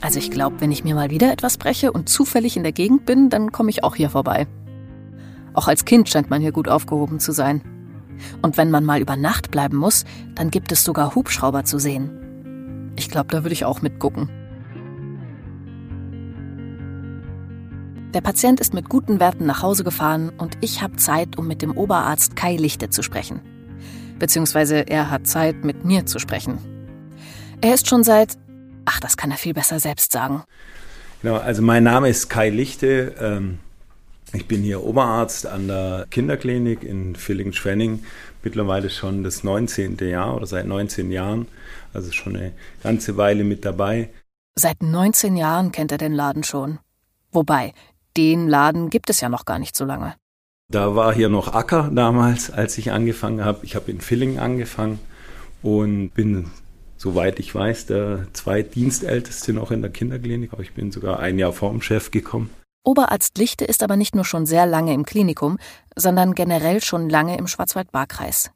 Also 0.01 0.19
ich 0.21 0.31
glaube, 0.31 0.57
wenn 0.61 0.71
ich 0.71 0.85
mir 0.85 0.95
mal 0.95 1.11
wieder 1.11 1.33
etwas 1.33 1.57
breche 1.57 1.91
und 1.91 2.09
zufällig 2.09 2.57
in 2.57 2.63
der 2.63 2.73
Gegend 2.73 3.07
bin, 3.07 3.31
dann 3.31 3.51
komme 3.51 3.71
ich 3.71 3.83
auch 3.83 3.97
hier 3.97 4.11
vorbei. 4.11 4.47
Auch 5.57 5.69
als 5.69 5.87
Kind 5.87 6.09
scheint 6.11 6.29
man 6.29 6.43
hier 6.43 6.53
gut 6.53 6.69
aufgehoben 6.69 7.19
zu 7.19 7.33
sein. 7.33 7.63
Und 8.43 8.59
wenn 8.59 8.71
man 8.71 8.85
mal 8.85 9.01
über 9.01 9.17
Nacht 9.17 9.51
bleiben 9.51 9.79
muss, 9.79 10.05
dann 10.35 10.51
gibt 10.51 10.71
es 10.71 10.85
sogar 10.85 11.15
Hubschrauber 11.15 11.65
zu 11.65 11.79
sehen. 11.79 12.93
Ich 12.97 13.09
glaube, 13.11 13.29
da 13.31 13.43
würde 13.43 13.55
ich 13.55 13.65
auch 13.65 13.81
mitgucken. 13.81 14.29
Der 18.13 18.21
Patient 18.21 18.61
ist 18.61 18.75
mit 18.75 18.91
guten 18.91 19.19
Werten 19.19 19.47
nach 19.47 19.63
Hause 19.63 19.83
gefahren 19.83 20.31
und 20.37 20.59
ich 20.61 20.83
habe 20.83 20.97
Zeit, 20.97 21.39
um 21.39 21.49
mit 21.49 21.63
dem 21.63 21.75
Oberarzt 21.75 22.37
Kai 22.37 22.57
Lichte 22.57 22.91
zu 22.91 23.03
sprechen. 23.03 23.41
Beziehungsweise 24.19 24.87
er 24.89 25.11
hat 25.11 25.27
Zeit, 25.27 25.65
mit 25.65 25.87
mir 25.87 26.05
zu 26.05 26.19
sprechen. 26.19 26.59
Er 27.63 27.75
ist 27.75 27.89
schon 27.89 28.05
seit, 28.05 28.37
ach, 28.85 29.01
das 29.01 29.17
kann 29.17 29.31
er 29.31 29.39
viel 29.39 29.55
besser 29.55 29.81
selbst 29.81 30.13
sagen. 30.13 30.45
Genau, 31.23 31.37
also 31.37 31.63
mein 31.63 31.83
Name 31.83 32.11
ist 32.11 32.29
Kai 32.29 32.51
Lichte. 32.51 33.15
Ähm, 33.19 33.59
Ich 34.37 34.47
bin 34.47 34.63
hier 34.63 34.85
Oberarzt 34.85 35.47
an 35.47 35.67
der 35.67 36.07
Kinderklinik 36.11 36.83
in 36.83 37.17
Villingen-Schwenning. 37.17 38.05
Mittlerweile 38.43 38.91
schon 38.91 39.25
das 39.25 39.43
19. 39.43 39.97
Jahr 39.99 40.37
oder 40.37 40.47
seit 40.47 40.67
19 40.67 41.11
Jahren. 41.11 41.49
Also 41.95 42.13
schon 42.13 42.37
eine 42.37 42.53
ganze 42.83 43.17
Weile 43.17 43.45
mit 43.45 43.65
dabei. 43.65 44.11
Seit 44.55 44.83
19 44.83 45.39
Jahren 45.39 45.73
kennt 45.73 45.91
er 45.91 45.97
den 45.97 46.13
Laden 46.13 46.45
schon. 46.45 46.79
Wobei, 47.33 47.73
den 48.19 48.47
Laden 48.47 48.91
gibt 48.91 49.09
es 49.09 49.23
ja 49.23 49.31
noch 49.31 49.47
gar 49.47 49.59
nicht 49.59 49.75
so 49.75 49.87
lange. 49.87 50.15
Da 50.71 50.95
war 50.95 51.15
hier 51.15 51.31
noch 51.31 51.55
Acker 51.55 51.91
damals, 51.91 52.51
als 52.51 52.77
ich 52.77 52.93
angefangen 52.93 53.43
habe. 53.43 53.65
Ich 53.65 53.75
habe 53.75 53.91
in 53.91 54.03
Villingen 54.03 54.39
angefangen 54.39 54.99
und 55.63 56.11
bin, 56.11 56.51
soweit 56.99 57.41
ich 57.41 57.55
weiß, 57.55 57.87
der 57.87 58.27
zweitdienstälteste 58.35 59.55
noch 59.55 59.71
in 59.71 59.81
der 59.81 59.91
Kinderklinik. 59.91 60.53
Aber 60.53 60.63
ich 60.63 60.75
bin 60.75 60.93
sogar 60.93 61.21
ein 61.21 61.39
Jahr 61.39 61.55
vorm 61.55 61.81
Chef 61.81 62.11
gekommen. 62.11 62.51
Oberarzt 62.87 63.37
Lichte 63.37 63.65
ist 63.65 63.83
aber 63.83 63.97
nicht 63.97 64.15
nur 64.15 64.25
schon 64.25 64.47
sehr 64.47 64.65
lange 64.65 64.95
im 64.95 65.05
Klinikum, 65.05 65.59
sondern 65.97 66.37
generell 66.37 66.81
schon 66.81 67.11
lange 67.11 67.37
im 67.37 67.49
Schwarzwald-Baar-Kreis. 67.49 68.53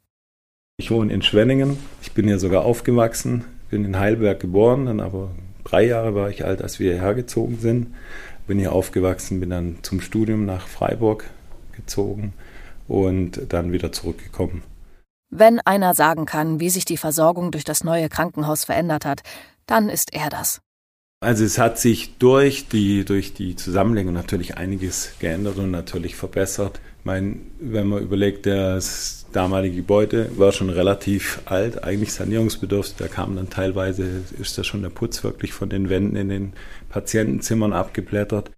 Ich 0.77 0.89
wohne 0.89 1.11
in 1.11 1.21
Schwenningen. 1.21 1.77
Ich 2.01 2.13
bin 2.13 2.27
hier 2.27 2.39
sogar 2.39 2.63
aufgewachsen, 2.63 3.43
bin 3.69 3.83
in 3.83 3.99
Heidelberg 3.99 4.39
geboren, 4.39 4.85
dann 4.85 5.01
aber 5.01 5.31
drei 5.65 5.83
Jahre 5.83 6.15
war 6.15 6.29
ich 6.29 6.45
alt, 6.45 6.61
als 6.61 6.79
wir 6.79 6.93
hierher 6.93 7.13
gezogen 7.13 7.57
sind. 7.59 7.93
Bin 8.47 8.57
hier 8.57 8.71
aufgewachsen, 8.71 9.41
bin 9.41 9.49
dann 9.49 9.79
zum 9.81 9.99
Studium 9.99 10.45
nach 10.45 10.65
Freiburg 10.65 11.25
gezogen 11.73 12.31
und 12.87 13.51
dann 13.51 13.73
wieder 13.73 13.91
zurückgekommen. 13.91 14.63
Wenn 15.29 15.59
einer 15.59 15.93
sagen 15.93 16.25
kann, 16.25 16.61
wie 16.61 16.69
sich 16.69 16.85
die 16.85 16.97
Versorgung 16.97 17.51
durch 17.51 17.65
das 17.65 17.83
neue 17.83 18.07
Krankenhaus 18.07 18.63
verändert 18.63 19.03
hat, 19.03 19.23
dann 19.65 19.89
ist 19.89 20.13
er 20.13 20.29
das. 20.29 20.61
Also 21.23 21.43
es 21.45 21.59
hat 21.59 21.77
sich 21.77 22.17
durch 22.17 22.67
die, 22.67 23.05
durch 23.05 23.35
die 23.35 23.55
Zusammenlegung 23.55 24.11
natürlich 24.11 24.57
einiges 24.57 25.13
geändert 25.19 25.57
und 25.57 25.69
natürlich 25.69 26.15
verbessert. 26.15 26.81
Ich 26.97 27.05
meine, 27.05 27.35
wenn 27.59 27.87
man 27.87 28.01
überlegt, 28.01 28.47
das 28.47 29.27
damalige 29.31 29.75
Gebäude 29.75 30.31
war 30.37 30.51
schon 30.51 30.71
relativ 30.71 31.43
alt, 31.45 31.83
eigentlich 31.83 32.11
sanierungsbedürftig. 32.11 32.97
Da 32.97 33.07
kam 33.07 33.35
dann 33.35 33.51
teilweise, 33.51 34.23
ist 34.39 34.57
da 34.57 34.63
schon 34.63 34.81
der 34.81 34.89
Putz 34.89 35.23
wirklich 35.23 35.53
von 35.53 35.69
den 35.69 35.89
Wänden 35.89 36.15
in 36.15 36.29
den 36.29 36.53
Patientenzimmern 36.89 37.71
abgeblättert. 37.71 38.49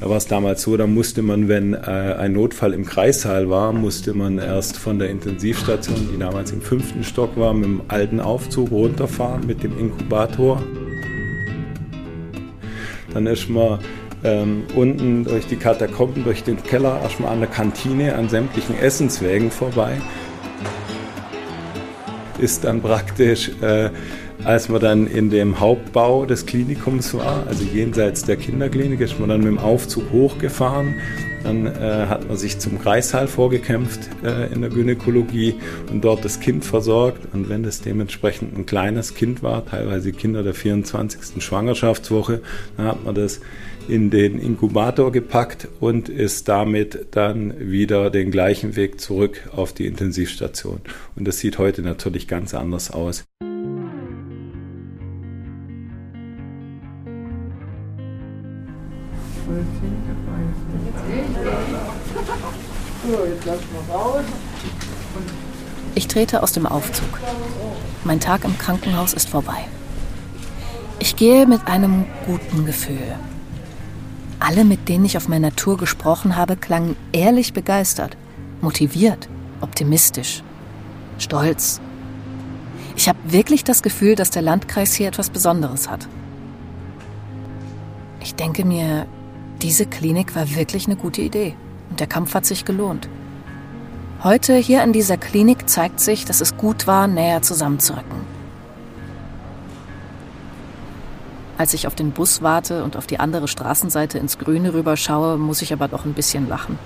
Da 0.00 0.08
war 0.08 0.16
es 0.16 0.26
damals 0.26 0.62
so, 0.62 0.78
da 0.78 0.86
musste 0.86 1.20
man, 1.20 1.48
wenn 1.48 1.74
äh, 1.74 1.76
ein 1.76 2.32
Notfall 2.32 2.72
im 2.72 2.86
Kreissaal 2.86 3.50
war, 3.50 3.74
musste 3.74 4.14
man 4.14 4.38
erst 4.38 4.78
von 4.78 4.98
der 4.98 5.10
Intensivstation, 5.10 6.08
die 6.10 6.18
damals 6.18 6.52
im 6.52 6.62
fünften 6.62 7.04
Stock 7.04 7.36
war, 7.36 7.52
mit 7.52 7.64
dem 7.64 7.82
alten 7.88 8.18
Aufzug 8.18 8.70
runterfahren 8.70 9.46
mit 9.46 9.62
dem 9.62 9.78
Inkubator. 9.78 10.62
Dann 13.12 13.26
ist 13.26 13.50
man 13.50 13.78
ähm, 14.24 14.62
unten 14.74 15.24
durch 15.24 15.46
die 15.46 15.56
Katakomben, 15.56 16.24
durch 16.24 16.44
den 16.44 16.62
Keller, 16.62 16.98
erstmal 17.02 17.32
an 17.32 17.40
der 17.40 17.50
Kantine, 17.50 18.14
an 18.14 18.30
sämtlichen 18.30 18.78
Essenswägen 18.78 19.50
vorbei. 19.50 20.00
Ist 22.38 22.64
dann 22.64 22.80
praktisch 22.80 23.50
äh, 23.60 23.90
als 24.44 24.68
man 24.68 24.80
dann 24.80 25.06
in 25.06 25.30
dem 25.30 25.60
Hauptbau 25.60 26.24
des 26.24 26.46
Klinikums 26.46 27.14
war, 27.14 27.46
also 27.46 27.64
jenseits 27.64 28.24
der 28.24 28.36
Kinderklinik, 28.36 29.00
ist 29.00 29.20
man 29.20 29.28
dann 29.28 29.40
mit 29.40 29.48
dem 29.48 29.58
Aufzug 29.58 30.10
hochgefahren. 30.12 30.94
Dann 31.42 31.66
äh, 31.66 32.06
hat 32.06 32.28
man 32.28 32.36
sich 32.36 32.58
zum 32.58 32.78
Kreissaal 32.80 33.26
vorgekämpft 33.26 34.10
äh, 34.22 34.52
in 34.52 34.60
der 34.60 34.70
Gynäkologie 34.70 35.54
und 35.90 36.04
dort 36.04 36.24
das 36.24 36.40
Kind 36.40 36.64
versorgt. 36.64 37.32
Und 37.32 37.48
wenn 37.48 37.62
das 37.62 37.80
dementsprechend 37.80 38.56
ein 38.56 38.66
kleines 38.66 39.14
Kind 39.14 39.42
war, 39.42 39.64
teilweise 39.64 40.12
Kinder 40.12 40.42
der 40.42 40.54
24. 40.54 41.42
Schwangerschaftswoche, 41.42 42.42
dann 42.76 42.86
hat 42.86 43.04
man 43.04 43.14
das 43.14 43.40
in 43.88 44.10
den 44.10 44.38
Inkubator 44.38 45.12
gepackt 45.12 45.68
und 45.80 46.08
ist 46.08 46.48
damit 46.48 47.06
dann 47.12 47.54
wieder 47.58 48.10
den 48.10 48.30
gleichen 48.30 48.76
Weg 48.76 49.00
zurück 49.00 49.48
auf 49.52 49.72
die 49.72 49.86
Intensivstation. 49.86 50.80
Und 51.16 51.26
das 51.26 51.38
sieht 51.38 51.58
heute 51.58 51.82
natürlich 51.82 52.28
ganz 52.28 52.54
anders 52.54 52.90
aus. 52.90 53.24
Ich 65.94 66.06
trete 66.06 66.42
aus 66.42 66.52
dem 66.52 66.66
Aufzug. 66.66 67.20
Mein 68.04 68.20
Tag 68.20 68.44
im 68.44 68.56
Krankenhaus 68.56 69.12
ist 69.12 69.28
vorbei. 69.28 69.66
Ich 70.98 71.16
gehe 71.16 71.46
mit 71.46 71.66
einem 71.66 72.06
guten 72.26 72.66
Gefühl. 72.66 73.16
Alle, 74.38 74.64
mit 74.64 74.88
denen 74.88 75.04
ich 75.04 75.16
auf 75.16 75.28
meiner 75.28 75.54
Tour 75.54 75.76
gesprochen 75.76 76.36
habe, 76.36 76.56
klangen 76.56 76.96
ehrlich 77.12 77.52
begeistert, 77.52 78.16
motiviert, 78.60 79.28
optimistisch, 79.60 80.42
stolz. 81.18 81.80
Ich 82.96 83.08
habe 83.08 83.18
wirklich 83.24 83.64
das 83.64 83.82
Gefühl, 83.82 84.14
dass 84.14 84.30
der 84.30 84.42
Landkreis 84.42 84.94
hier 84.94 85.08
etwas 85.08 85.30
Besonderes 85.30 85.90
hat. 85.90 86.06
Ich 88.20 88.34
denke 88.34 88.64
mir, 88.64 89.06
diese 89.62 89.86
Klinik 89.86 90.34
war 90.36 90.54
wirklich 90.54 90.86
eine 90.86 90.96
gute 90.96 91.22
Idee 91.22 91.54
und 91.90 92.00
der 92.00 92.06
Kampf 92.06 92.34
hat 92.34 92.46
sich 92.46 92.64
gelohnt. 92.64 93.08
Heute 94.22 94.54
hier 94.54 94.82
an 94.82 94.92
dieser 94.92 95.16
Klinik 95.16 95.68
zeigt 95.68 96.00
sich, 96.00 96.24
dass 96.24 96.40
es 96.40 96.56
gut 96.56 96.86
war, 96.86 97.06
näher 97.06 97.42
zusammenzurücken. 97.42 98.40
Als 101.56 101.74
ich 101.74 101.86
auf 101.86 101.94
den 101.94 102.12
Bus 102.12 102.40
warte 102.40 102.84
und 102.84 102.96
auf 102.96 103.06
die 103.06 103.20
andere 103.20 103.48
Straßenseite 103.48 104.18
ins 104.18 104.38
Grüne 104.38 104.72
rüberschaue, 104.72 105.36
muss 105.36 105.62
ich 105.62 105.72
aber 105.72 105.88
doch 105.88 106.06
ein 106.06 106.14
bisschen 106.14 106.48
lachen. 106.48 106.78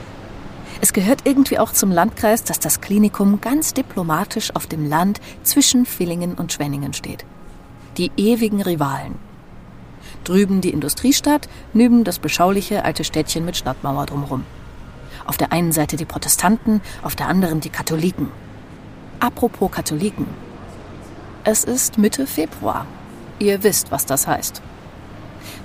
Es 0.80 0.92
gehört 0.92 1.20
irgendwie 1.24 1.58
auch 1.58 1.72
zum 1.72 1.92
Landkreis, 1.92 2.42
dass 2.42 2.58
das 2.58 2.80
Klinikum 2.80 3.40
ganz 3.40 3.72
diplomatisch 3.72 4.54
auf 4.54 4.66
dem 4.66 4.88
Land 4.88 5.20
zwischen 5.44 5.86
Villingen 5.86 6.34
und 6.34 6.52
Schwenningen 6.52 6.92
steht. 6.92 7.24
Die 7.98 8.10
ewigen 8.16 8.60
Rivalen. 8.60 9.14
Drüben 10.24 10.60
die 10.60 10.70
Industriestadt, 10.70 11.48
nüben 11.72 12.04
das 12.04 12.18
beschauliche 12.18 12.84
alte 12.84 13.04
Städtchen 13.04 13.44
mit 13.44 13.56
Stadtmauer 13.56 14.06
drumherum. 14.06 14.44
Auf 15.26 15.36
der 15.36 15.52
einen 15.52 15.72
Seite 15.72 15.96
die 15.96 16.04
Protestanten, 16.04 16.80
auf 17.02 17.16
der 17.16 17.28
anderen 17.28 17.60
die 17.60 17.70
Katholiken. 17.70 18.28
Apropos 19.20 19.70
Katholiken. 19.70 20.26
Es 21.44 21.64
ist 21.64 21.98
Mitte 21.98 22.26
Februar. 22.26 22.86
Ihr 23.38 23.62
wisst, 23.62 23.90
was 23.90 24.06
das 24.06 24.26
heißt. 24.26 24.62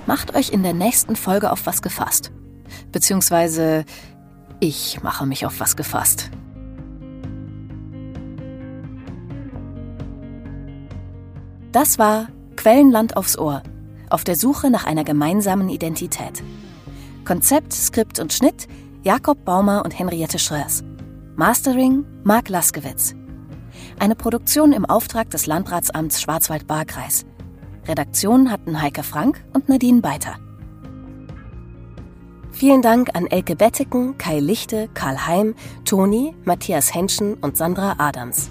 Macht 0.06 0.34
euch 0.34 0.50
in 0.50 0.62
der 0.62 0.74
nächsten 0.74 1.16
Folge 1.16 1.52
auf 1.52 1.66
was 1.66 1.82
gefasst. 1.82 2.32
Beziehungsweise 2.92 3.84
ich 4.60 5.02
mache 5.02 5.26
mich 5.26 5.46
auf 5.46 5.60
was 5.60 5.76
gefasst. 5.76 6.30
Das 11.72 11.98
war 11.98 12.28
Quellenland 12.56 13.16
aufs 13.16 13.38
Ohr, 13.38 13.62
auf 14.10 14.24
der 14.24 14.36
Suche 14.36 14.70
nach 14.70 14.84
einer 14.84 15.04
gemeinsamen 15.04 15.68
Identität. 15.68 16.42
Konzept, 17.24 17.72
Skript 17.72 18.18
und 18.18 18.32
Schnitt 18.32 18.66
Jakob 19.02 19.46
Baumer 19.46 19.82
und 19.82 19.98
Henriette 19.98 20.38
Schröers. 20.38 20.84
Mastering 21.34 22.04
Marc 22.22 22.50
Laskewitz. 22.50 23.14
Eine 23.98 24.14
Produktion 24.14 24.74
im 24.74 24.84
Auftrag 24.84 25.30
des 25.30 25.46
Landratsamts 25.46 26.20
Schwarzwald-Baar-Kreis. 26.20 27.24
Redaktion 27.88 28.50
hatten 28.50 28.82
Heike 28.82 29.02
Frank 29.02 29.42
und 29.54 29.70
Nadine 29.70 30.02
Beiter. 30.02 30.36
Vielen 32.52 32.82
Dank 32.82 33.08
an 33.14 33.26
Elke 33.26 33.56
Betteken, 33.56 34.18
Kai 34.18 34.38
Lichte, 34.38 34.90
Karl 34.92 35.26
Heim, 35.26 35.54
Toni, 35.86 36.36
Matthias 36.44 36.94
Henschen 36.94 37.34
und 37.34 37.56
Sandra 37.56 37.94
Adams. 37.96 38.50